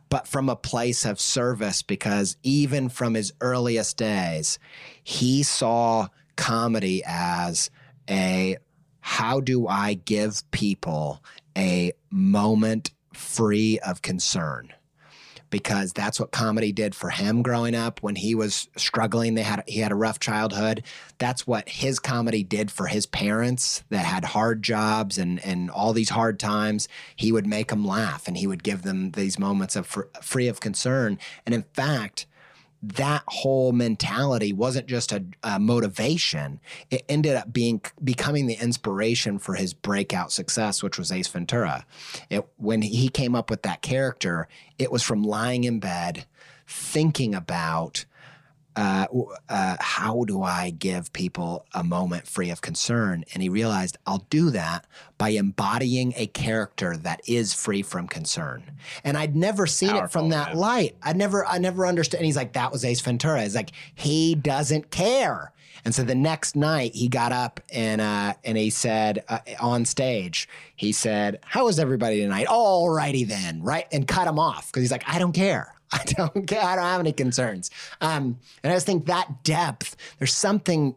[0.09, 4.59] but from a place of service because even from his earliest days,
[5.03, 7.71] he saw comedy as
[8.09, 8.57] a
[9.01, 11.23] how do I give people
[11.57, 14.73] a moment free of concern?
[15.53, 19.35] Because that's what comedy did for him growing up when he was struggling.
[19.35, 20.83] They had he had a rough childhood.
[21.19, 25.93] That's what his comedy did for his parents that had hard jobs and and all
[25.93, 26.89] these hard times.
[27.15, 30.49] He would make them laugh and he would give them these moments of fr- free
[30.49, 31.19] of concern.
[31.47, 32.27] And in fact,
[32.83, 36.61] that whole mentality wasn't just a, a, motivation.
[36.91, 41.87] It ended up being becoming the inspiration for his breakout success, which was Ace Ventura.
[42.29, 46.27] It, when he came up with that character, it was from lying in bed,
[46.67, 48.05] thinking about
[48.77, 49.07] uh,
[49.49, 53.25] uh, how do I give people a moment free of concern?
[53.35, 54.87] And he realized I'll do that
[55.19, 58.63] by embodying a character that is free from concern.
[59.05, 60.57] And I'd never seen Powerful, it from that man.
[60.59, 60.97] light.
[61.03, 62.19] I never, I never understood.
[62.19, 63.43] And he's like, that was Ace Ventura.
[63.43, 65.53] He's like he doesn't care.
[65.85, 69.85] And so the next night he got up and uh, and he said uh, on
[69.85, 73.87] stage, he said, "How is everybody tonight?" All righty then, right?
[73.91, 75.72] And cut him off because he's like, "I don't care.
[75.95, 76.63] I don't care.
[76.63, 77.71] I don't have any concerns.
[78.01, 80.97] Um, and I just think that depth, there's something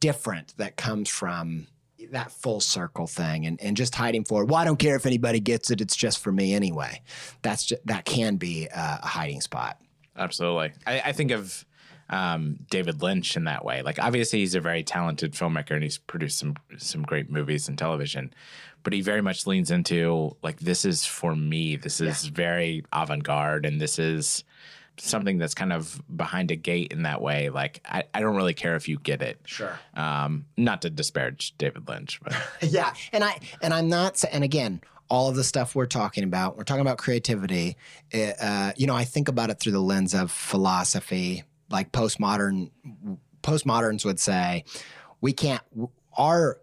[0.00, 1.66] different that comes from
[2.10, 4.50] that full circle thing and, and just hiding forward.
[4.50, 5.80] Well, I don't care if anybody gets it.
[5.80, 7.02] It's just for me anyway.
[7.42, 9.78] That's just, that can be a, a hiding spot.
[10.16, 10.72] Absolutely.
[10.86, 11.64] I, I think of
[12.10, 13.82] um, David Lynch in that way.
[13.82, 17.78] Like obviously he's a very talented filmmaker and he's produced some some great movies and
[17.78, 18.34] television
[18.82, 21.76] but he very much leans into like this is for me.
[21.76, 22.30] This is yeah.
[22.32, 24.44] very avant-garde and this is
[24.96, 27.48] something that's kind of behind a gate in that way.
[27.48, 29.40] Like I, I don't really care if you get it.
[29.44, 29.78] Sure.
[29.94, 32.94] Um, not to disparage David Lynch, but yeah.
[33.12, 36.64] And I and I'm not and again, all of the stuff we're talking about, we're
[36.64, 37.76] talking about creativity.
[38.12, 41.44] Eh, uh, you know, I think about it through the lens of philosophy.
[41.70, 42.70] Like postmodern
[43.42, 44.64] postmoderns would say,
[45.20, 45.62] we can't
[46.16, 46.58] our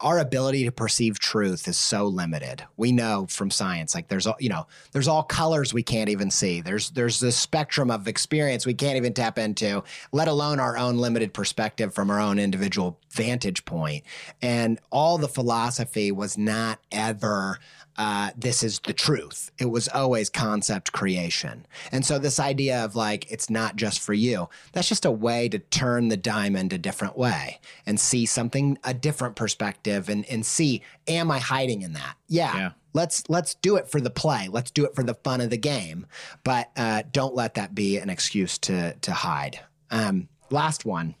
[0.00, 2.62] our ability to perceive truth is so limited.
[2.76, 6.30] We know from science, like there's all you know, there's all colors we can't even
[6.30, 6.60] see.
[6.60, 10.98] There's there's this spectrum of experience we can't even tap into, let alone our own
[10.98, 14.04] limited perspective from our own individual vantage point.
[14.42, 17.58] And all the philosophy was not ever
[17.98, 19.50] uh, this is the truth.
[19.58, 21.66] It was always concept creation.
[21.90, 25.48] And so, this idea of like, it's not just for you, that's just a way
[25.48, 30.44] to turn the diamond a different way and see something, a different perspective and, and
[30.44, 32.16] see, am I hiding in that?
[32.28, 32.56] Yeah.
[32.56, 32.70] yeah.
[32.92, 34.48] Let's let's do it for the play.
[34.50, 36.06] Let's do it for the fun of the game,
[36.44, 39.60] but uh, don't let that be an excuse to to hide.
[39.90, 41.14] Um, last one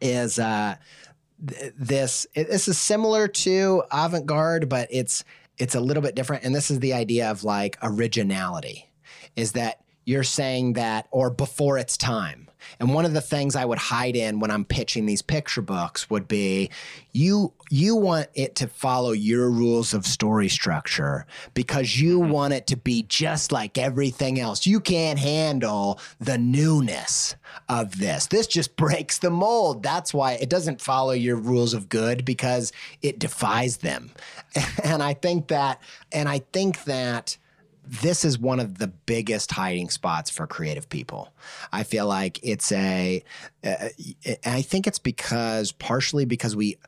[0.00, 0.76] is uh,
[1.46, 2.26] th- this.
[2.34, 5.22] This is similar to avant garde, but it's
[5.60, 6.44] it's a little bit different.
[6.44, 8.90] And this is the idea of like originality
[9.36, 12.49] is that you're saying that, or before its time.
[12.78, 16.10] And one of the things I would hide in when I'm pitching these picture books
[16.10, 16.70] would be
[17.12, 22.30] you you want it to follow your rules of story structure because you mm-hmm.
[22.30, 24.66] want it to be just like everything else.
[24.66, 27.36] You can't handle the newness
[27.68, 28.26] of this.
[28.26, 29.82] This just breaks the mold.
[29.82, 34.10] That's why it doesn't follow your rules of good because it defies them.
[34.82, 35.80] And I think that
[36.10, 37.36] and I think that
[37.90, 41.32] this is one of the biggest hiding spots for creative people.
[41.72, 43.24] I feel like it's a.
[43.64, 43.88] Uh,
[44.46, 46.78] I think it's because partially because we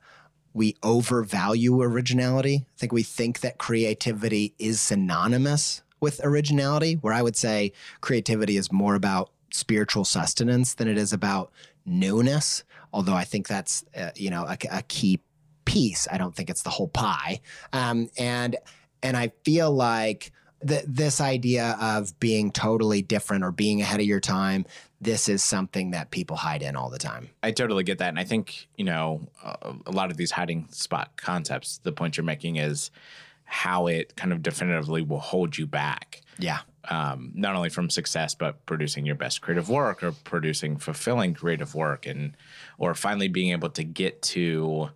[0.55, 2.64] we overvalue originality.
[2.64, 8.57] I think we think that creativity is synonymous with originality, where I would say creativity
[8.57, 11.50] is more about spiritual sustenance than it is about
[11.84, 12.62] newness.
[12.92, 15.18] Although I think that's uh, you know a, a, key
[15.64, 16.07] piece.
[16.12, 17.40] I don't think it's the whole pie.
[17.72, 18.57] Um, and
[19.03, 20.30] and I feel like
[20.66, 24.66] th- this idea of being totally different or being ahead of your time
[25.02, 27.28] this is something that people hide in all the time.
[27.42, 28.08] I totally get that.
[28.08, 32.16] And I think, you know, uh, a lot of these hiding spot concepts, the point
[32.16, 32.92] you're making is
[33.42, 36.20] how it kind of definitively will hold you back.
[36.38, 36.60] Yeah.
[36.88, 41.74] Um, not only from success, but producing your best creative work or producing fulfilling creative
[41.74, 42.36] work and,
[42.78, 44.90] or finally being able to get to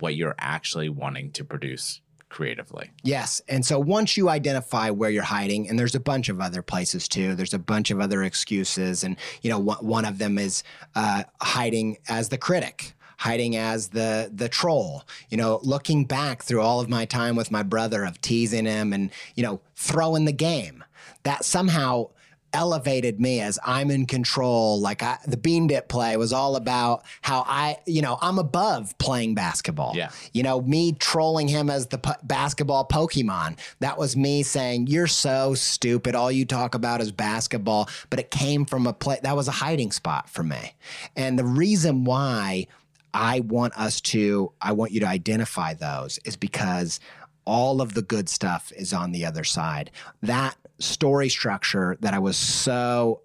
[0.00, 2.00] what you're actually wanting to produce
[2.36, 2.90] creatively.
[3.02, 3.40] Yes.
[3.48, 7.08] And so once you identify where you're hiding, and there's a bunch of other places
[7.08, 9.04] too, there's a bunch of other excuses.
[9.04, 10.62] And, you know, one of them is
[10.94, 16.60] uh, hiding as the critic hiding as the the troll you know looking back through
[16.60, 20.32] all of my time with my brother of teasing him and you know throwing the
[20.32, 20.84] game
[21.22, 22.06] that somehow
[22.52, 24.80] elevated me as I'm in control.
[24.80, 28.96] Like I, the bean dip play was all about how I, you know, I'm above
[28.98, 29.92] playing basketball.
[29.94, 30.10] Yeah.
[30.32, 33.58] You know, me trolling him as the basketball Pokemon.
[33.80, 36.14] That was me saying, "You're so stupid.
[36.14, 39.52] All you talk about is basketball." But it came from a play that was a
[39.52, 40.74] hiding spot for me.
[41.14, 42.66] And the reason why
[43.12, 47.00] I want us to, I want you to identify those is because
[47.46, 49.90] all of the good stuff is on the other side.
[50.22, 53.22] That story structure that I was so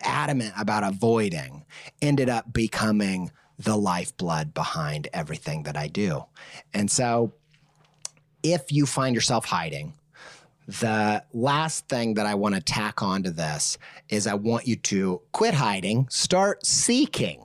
[0.00, 1.64] adamant about avoiding
[2.02, 6.24] ended up becoming the lifeblood behind everything that I do.
[6.74, 7.32] And so
[8.42, 9.94] if you find yourself hiding,
[10.66, 13.78] the last thing that I want to tack onto this
[14.08, 17.44] is I want you to quit hiding, start seeking,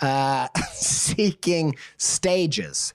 [0.00, 2.94] uh, seeking stages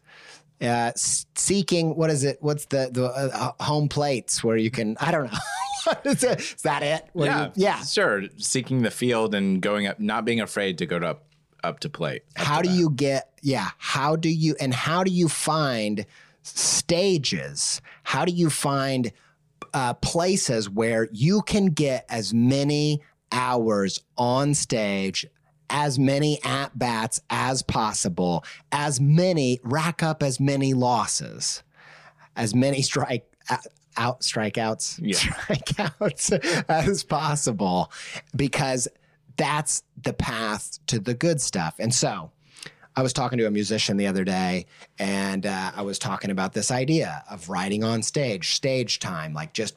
[0.63, 2.37] uh, seeking what is it?
[2.41, 4.95] What's the the uh, home plates where you can?
[4.99, 5.37] I don't know.
[6.03, 7.05] is, it, is that it?
[7.15, 8.23] Yeah, you, yeah, sure.
[8.37, 11.25] Seeking the field and going up, not being afraid to go to up,
[11.63, 12.23] up to plate.
[12.37, 12.79] Up how to do that.
[12.79, 13.29] you get?
[13.41, 16.05] Yeah, how do you and how do you find
[16.43, 17.81] stages?
[18.03, 19.11] How do you find
[19.73, 25.25] uh, places where you can get as many hours on stage
[25.73, 31.63] as many at bats as possible, as many, rack up as many losses,
[32.35, 33.25] as many strike
[33.97, 35.17] out strikeouts, yeah.
[35.17, 37.91] strikeouts as possible,
[38.35, 38.87] because
[39.35, 41.75] that's the path to the good stuff.
[41.79, 42.31] And so,
[42.95, 44.67] I was talking to a musician the other day,
[44.99, 49.53] and uh, I was talking about this idea of writing on stage, stage time, like
[49.53, 49.75] just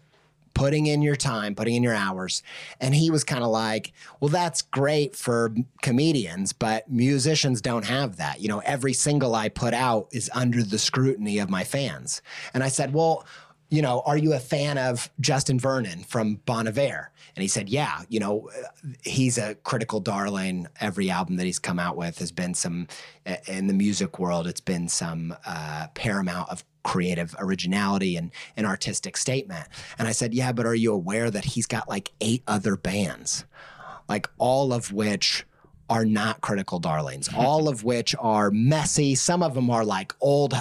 [0.57, 2.43] putting in your time, putting in your hours.
[2.81, 8.17] And he was kind of like, well, that's great for comedians, but musicians don't have
[8.17, 8.41] that.
[8.41, 12.23] You know, every single I put out is under the scrutiny of my fans.
[12.55, 13.27] And I said, well,
[13.69, 17.11] you know, are you a fan of Justin Vernon from Bon Iver?
[17.35, 18.49] And he said, yeah, you know,
[19.03, 20.69] he's a critical darling.
[20.81, 22.87] Every album that he's come out with has been some,
[23.47, 29.17] in the music world, it's been some uh, paramount of creative originality and an artistic
[29.17, 29.67] statement.
[29.99, 33.45] And I said, Yeah, but are you aware that he's got like eight other bands,
[34.09, 35.45] like all of which
[35.89, 39.15] are not critical darlings, all of which are messy.
[39.15, 40.55] Some of them are like old,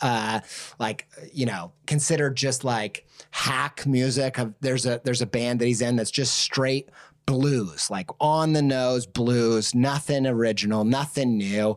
[0.00, 0.40] uh,
[0.78, 4.38] like, you know, considered just like hack music.
[4.38, 6.90] Of there's a there's a band that he's in that's just straight
[7.26, 11.76] blues, like on the nose blues, nothing original, nothing new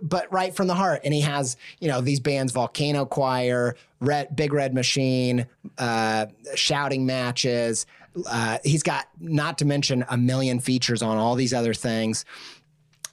[0.00, 1.00] but right from the heart.
[1.04, 5.46] And he has, you know, these bands, Volcano Choir, Red, Big Red Machine,
[5.78, 7.86] uh, shouting matches.
[8.26, 12.24] Uh, he's got, not to mention, a million features on all these other things.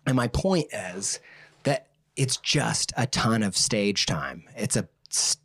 [0.05, 1.19] And my point is
[2.19, 4.43] it's just a ton of stage time.
[4.57, 4.89] It's a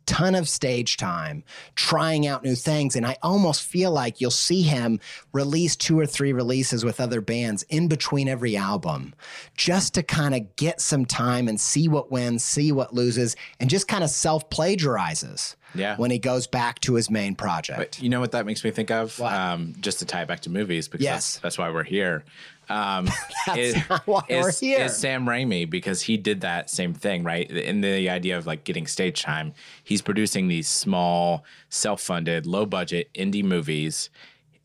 [0.05, 1.43] ton of stage time
[1.75, 4.99] trying out new things and i almost feel like you'll see him
[5.33, 9.15] release two or three releases with other bands in between every album
[9.57, 13.67] just to kind of get some time and see what wins see what loses and
[13.67, 15.97] just kind of self plagiarizes yeah.
[15.97, 17.77] when he goes back to his main project.
[17.77, 19.19] But you know what that makes me think of?
[19.21, 21.33] Um, just to tie it back to movies, because yes.
[21.33, 22.23] that's, that's why we're here.
[22.69, 23.09] Um,
[23.57, 23.75] is,
[24.27, 24.61] is.
[24.61, 27.49] Is Sam Raimi because he did that same thing, right?
[27.49, 29.53] In the idea of like getting stage time,
[29.83, 34.09] he's producing these small, self-funded, low-budget indie movies,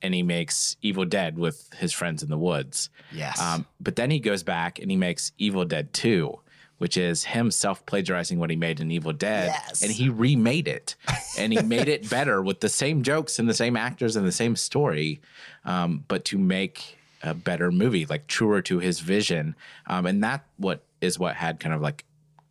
[0.03, 2.91] and he makes Evil Dead with his friends in the woods.
[3.13, 3.41] Yes.
[3.41, 6.39] Um, but then he goes back and he makes Evil Dead Two
[6.81, 9.49] which is him self plagiarizing what he made in Evil Dead.
[9.49, 9.83] Yes.
[9.83, 10.97] And he remade it.
[11.39, 14.33] and he made it better with the same jokes and the same actors and the
[14.33, 15.21] same story,
[15.67, 19.55] um, but to make a better movie, like truer to his vision.
[19.87, 22.05] Um, and that what is what had kind of like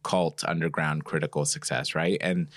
[0.03, 2.17] cult underground critical success, right?
[2.21, 2.47] And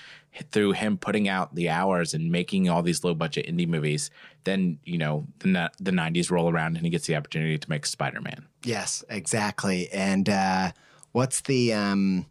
[0.50, 4.10] through him putting out the hours and making all these low budget indie movies,
[4.44, 7.86] then you know the the '90s roll around and he gets the opportunity to make
[7.86, 8.46] Spider Man.
[8.64, 9.88] Yes, exactly.
[9.92, 10.72] And uh,
[11.12, 12.26] what's the um,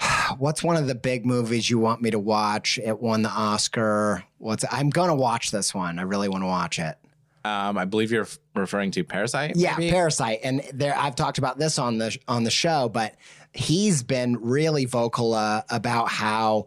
[0.38, 2.78] what's one of the big movies you want me to watch?
[2.82, 4.24] It won the Oscar.
[4.38, 5.98] What's I'm gonna watch this one.
[5.98, 6.98] I really want to watch it.
[7.44, 9.56] Um, I believe you're referring to Parasite.
[9.56, 9.90] Yeah, maybe?
[9.90, 13.14] Parasite, and there I've talked about this on the on the show, but
[13.52, 16.66] he's been really vocal uh, about how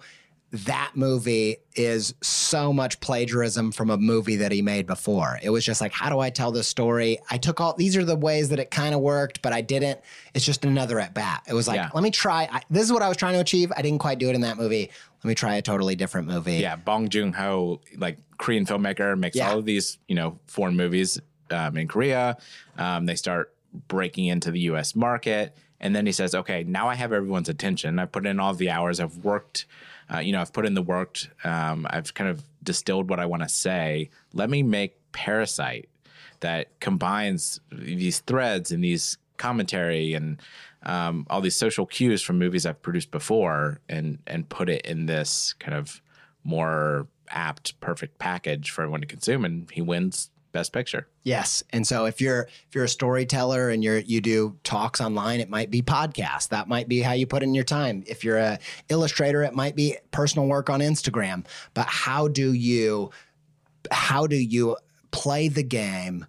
[0.51, 5.39] that movie is so much plagiarism from a movie that he made before.
[5.41, 7.17] It was just like, how do I tell this story?
[7.32, 9.99] I took all these are the ways that it kind of worked, but I didn't.
[10.36, 11.41] It's just another at bat.
[11.47, 11.89] It was like, Yeah.
[11.95, 12.47] let me try.
[12.51, 13.71] I, this is what I was trying to achieve.
[13.76, 14.91] I didn't quite do it in that movie.
[15.24, 16.55] Let me try a totally different movie.
[16.55, 19.51] Yeah, Bong Joon Ho, like Korean filmmaker, makes Yeah.
[19.51, 21.19] all of these, you know, foreign movies
[21.49, 22.38] um, in Korea.
[22.78, 23.53] Um, they start
[23.88, 24.95] breaking into the U.S.
[24.95, 27.99] market, and then he says, "Okay, now I have everyone's attention.
[27.99, 28.99] I've put in all the hours.
[28.99, 29.65] I've worked,
[30.13, 31.19] uh, you know, I've put in the work.
[31.45, 34.09] Um, I've kind of distilled what I want to say.
[34.34, 35.88] Let me make Parasite
[36.41, 40.42] that combines these threads and these commentary and
[40.84, 45.06] um, all these social cues from movies I've produced before, and and put it in
[45.06, 46.02] this kind of
[46.44, 51.08] more apt, perfect package for everyone to consume, and he wins Best Picture.
[51.24, 51.64] Yes.
[51.72, 55.50] And so if you're if you're a storyteller and you're you do talks online, it
[55.50, 56.50] might be podcast.
[56.50, 58.04] That might be how you put in your time.
[58.08, 61.46] If you're a illustrator, it might be personal work on Instagram.
[61.74, 63.10] But how do you
[63.92, 64.78] how do you
[65.12, 66.26] play the game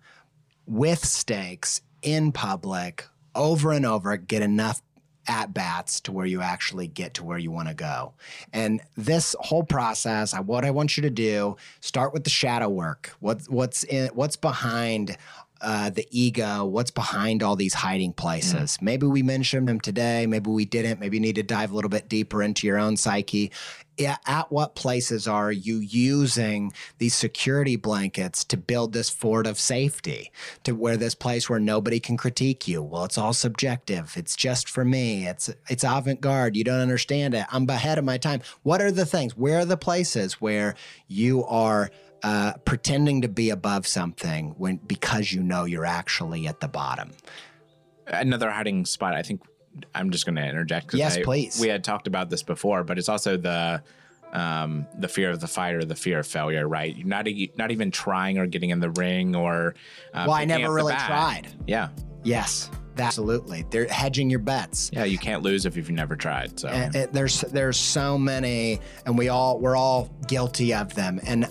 [0.67, 4.81] with stakes in public over and over, get enough
[5.27, 8.13] at bats to where you actually get to where you want to go.
[8.53, 13.15] And this whole process, what I want you to do, start with the shadow work.
[13.21, 15.17] What, what's in, what's behind
[15.65, 16.65] uh, the ego?
[16.65, 18.79] What's behind all these hiding places?
[18.81, 20.27] Maybe we mentioned them today.
[20.27, 21.01] Maybe we didn't.
[21.01, 23.51] Maybe you need to dive a little bit deeper into your own psyche.
[23.97, 29.57] Yeah, At what places are you using these security blankets to build this fort of
[29.57, 30.33] safety
[30.65, 32.83] to where this place where nobody can critique you?
[32.83, 34.15] Well, it's all subjective.
[34.17, 35.29] It's just for me.
[35.29, 36.57] It's it's avant-garde.
[36.57, 37.47] You don't understand it.
[37.53, 38.43] I'm ahead of my time.
[38.65, 39.37] What are the things?
[39.37, 40.75] Where are the places where
[41.07, 41.91] you are
[42.25, 47.11] uh, pretending to be above something when because you know you're actually at the bottom?
[48.07, 49.43] Another hiding spot, I think.
[49.95, 50.95] I'm just going to interject.
[50.95, 51.61] Yes, I- please.
[51.61, 53.83] We had talked about this before, but it's also the
[54.33, 56.97] um, the fear of the fight or the fear of failure, right?
[56.97, 59.75] You're not not even trying or getting in the ring or.
[60.13, 61.49] Uh, Well, I never really tried.
[61.67, 61.89] Yeah,
[62.25, 63.65] Yes, absolutely.
[63.71, 64.91] They're hedging your bets.
[64.93, 65.05] yeah.
[65.05, 66.59] You can't lose if you've never tried.
[66.59, 71.21] So And it, there's there's so many, and we all we're all guilty of them.
[71.27, 71.47] And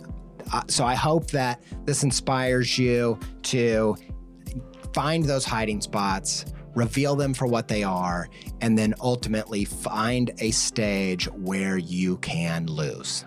[0.67, 3.95] so I hope that this inspires you to
[4.93, 8.27] find those hiding spots, reveal them for what they are,
[8.61, 13.25] and then ultimately find a stage where you can lose.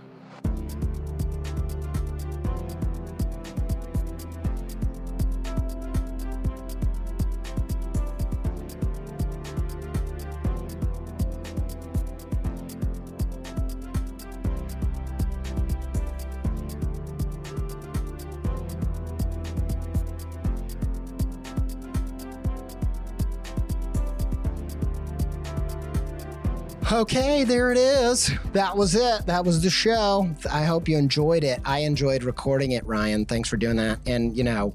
[26.93, 28.30] Okay, there it is.
[28.53, 29.26] That was it.
[29.26, 30.30] That was the show.
[30.53, 31.59] I hope you enjoyed it.
[31.64, 33.26] I enjoyed recording it, Ryan.
[33.26, 33.99] Thanks for doing that.
[34.07, 34.72] And, you know,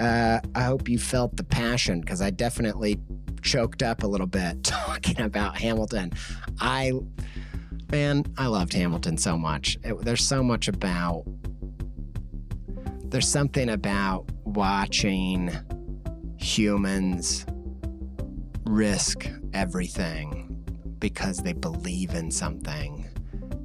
[0.00, 2.98] uh, I hope you felt the passion because I definitely
[3.42, 6.12] choked up a little bit talking about Hamilton.
[6.58, 6.92] I,
[7.92, 9.78] man, I loved Hamilton so much.
[9.84, 11.22] It, there's so much about,
[13.04, 15.52] there's something about watching
[16.38, 17.46] humans
[18.64, 20.45] risk everything
[20.98, 23.06] because they believe in something.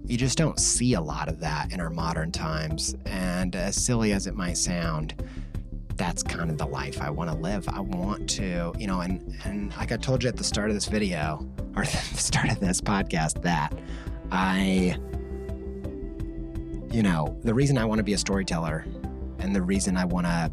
[0.05, 2.95] You just don't see a lot of that in our modern times.
[3.05, 5.23] And as silly as it might sound,
[5.95, 7.67] that's kind of the life I want to live.
[7.69, 10.75] I want to, you know, and and like I told you at the start of
[10.75, 13.77] this video or the start of this podcast that
[14.31, 14.97] I
[16.91, 18.85] you know, the reason I want to be a storyteller
[19.39, 20.51] and the reason I want to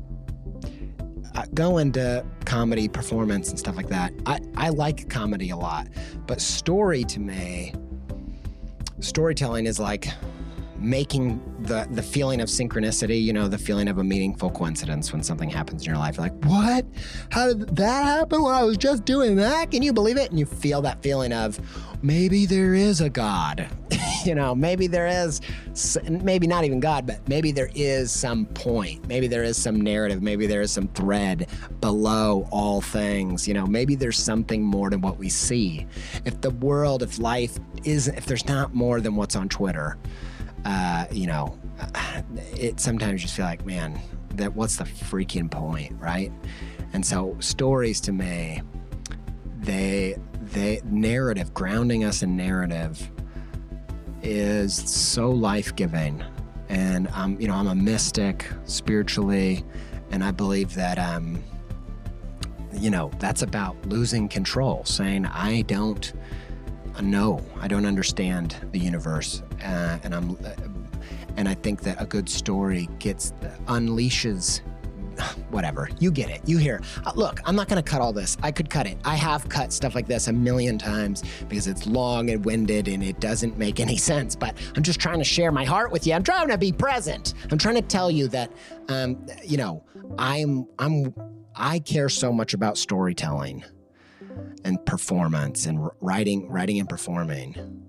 [1.55, 4.13] go into comedy performance and stuff like that.
[4.27, 5.89] I, I like comedy a lot,
[6.27, 7.75] but story to me,
[9.01, 10.09] storytelling is like
[10.79, 15.23] making the the feeling of synchronicity, you know, the feeling of a meaningful coincidence when
[15.23, 16.17] something happens in your life.
[16.17, 16.87] You're like, what?
[17.31, 19.71] How did that happen when I was just doing that?
[19.71, 20.31] Can you believe it?
[20.31, 21.59] And you feel that feeling of
[22.03, 23.69] maybe there is a God.
[24.25, 25.41] you know, maybe there is,
[26.09, 29.07] maybe not even God, but maybe there is some point.
[29.09, 30.23] Maybe there is some narrative.
[30.23, 31.49] Maybe there is some thread
[31.81, 33.47] below all things.
[33.47, 35.87] You know, maybe there's something more than what we see.
[36.25, 39.99] If the world, if life isn't, if there's not more than what's on Twitter,
[40.65, 41.59] uh, you know,
[42.53, 44.01] it sometimes just feel like, man,
[44.35, 46.33] that what's the freaking point, right?
[46.93, 48.63] And so stories to me,
[49.61, 53.11] they they narrative grounding us in narrative
[54.23, 56.25] is so life-giving
[56.69, 59.65] and i'm you know i'm a mystic spiritually
[60.11, 61.43] and i believe that um
[62.73, 66.13] you know that's about losing control saying i don't
[67.01, 70.37] know i don't understand the universe uh, and i'm
[71.37, 73.33] and i think that a good story gets
[73.67, 74.61] unleashes
[75.51, 75.89] whatever.
[75.99, 76.41] You get it.
[76.47, 76.81] You hear.
[77.05, 78.37] Uh, look, I'm not to cut all this.
[78.43, 78.99] I could cut it.
[79.05, 83.03] I have cut stuff like this a million times because it's long and winded and
[83.03, 84.35] it doesn't make any sense.
[84.35, 86.15] But I'm just trying to share my heart with you.
[86.15, 87.35] I'm trying to be present.
[87.51, 88.53] I'm trying to tell you that,
[88.89, 89.85] um, you know,
[90.19, 91.15] I'm I'm
[91.55, 93.65] I care so much about storytelling
[94.65, 97.85] and performance and writing, writing and performing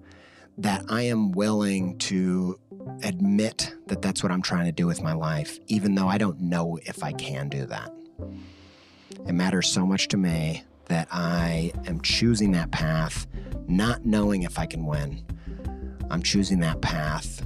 [0.57, 2.59] that I am willing to
[3.03, 6.41] admit that that's what I'm trying to do with my life, even though I don't
[6.41, 7.93] know if I can do that.
[9.25, 13.25] It matters so much to me that I am choosing that path,
[13.67, 15.23] not knowing if I can win.
[16.09, 17.41] I'm choosing that path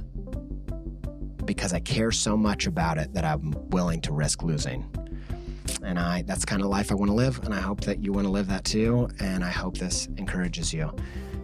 [1.44, 4.90] because I care so much about it that I'm willing to risk losing.
[5.82, 8.12] And I that's kind of life I want to live and I hope that you
[8.12, 10.94] want to live that too and I hope this encourages you.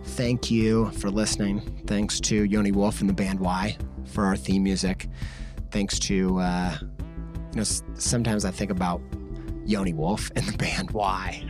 [0.03, 1.61] Thank you for listening.
[1.87, 5.09] Thanks to Yoni Wolf and the band Y for our theme music.
[5.71, 9.01] Thanks to, uh, you know, sometimes I think about
[9.65, 11.45] Yoni Wolf and the band Y.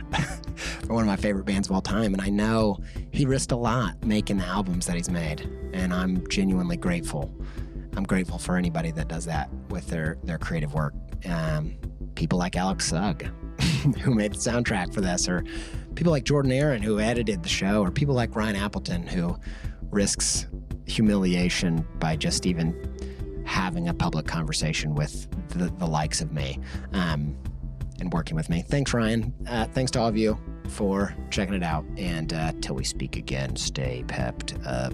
[0.57, 2.13] for one of my favorite bands of all time.
[2.13, 2.79] And I know
[3.11, 5.49] he risked a lot making the albums that he's made.
[5.73, 7.33] And I'm genuinely grateful.
[7.95, 10.93] I'm grateful for anybody that does that with their, their creative work.
[11.25, 11.75] Um,
[12.15, 13.23] people like Alex Sugg,
[14.01, 15.43] who made the soundtrack for this, or
[15.95, 19.37] people like Jordan Aaron, who edited the show, or people like Ryan Appleton, who
[19.91, 20.47] risks
[20.85, 22.75] humiliation by just even
[23.45, 26.59] having a public conversation with the, the likes of me
[26.93, 27.35] um,
[27.99, 28.61] and working with me.
[28.61, 29.33] Thanks, Ryan.
[29.47, 30.39] Uh, thanks to all of you
[30.69, 31.85] for checking it out.
[31.97, 34.93] And uh, till we speak again, stay pepped up.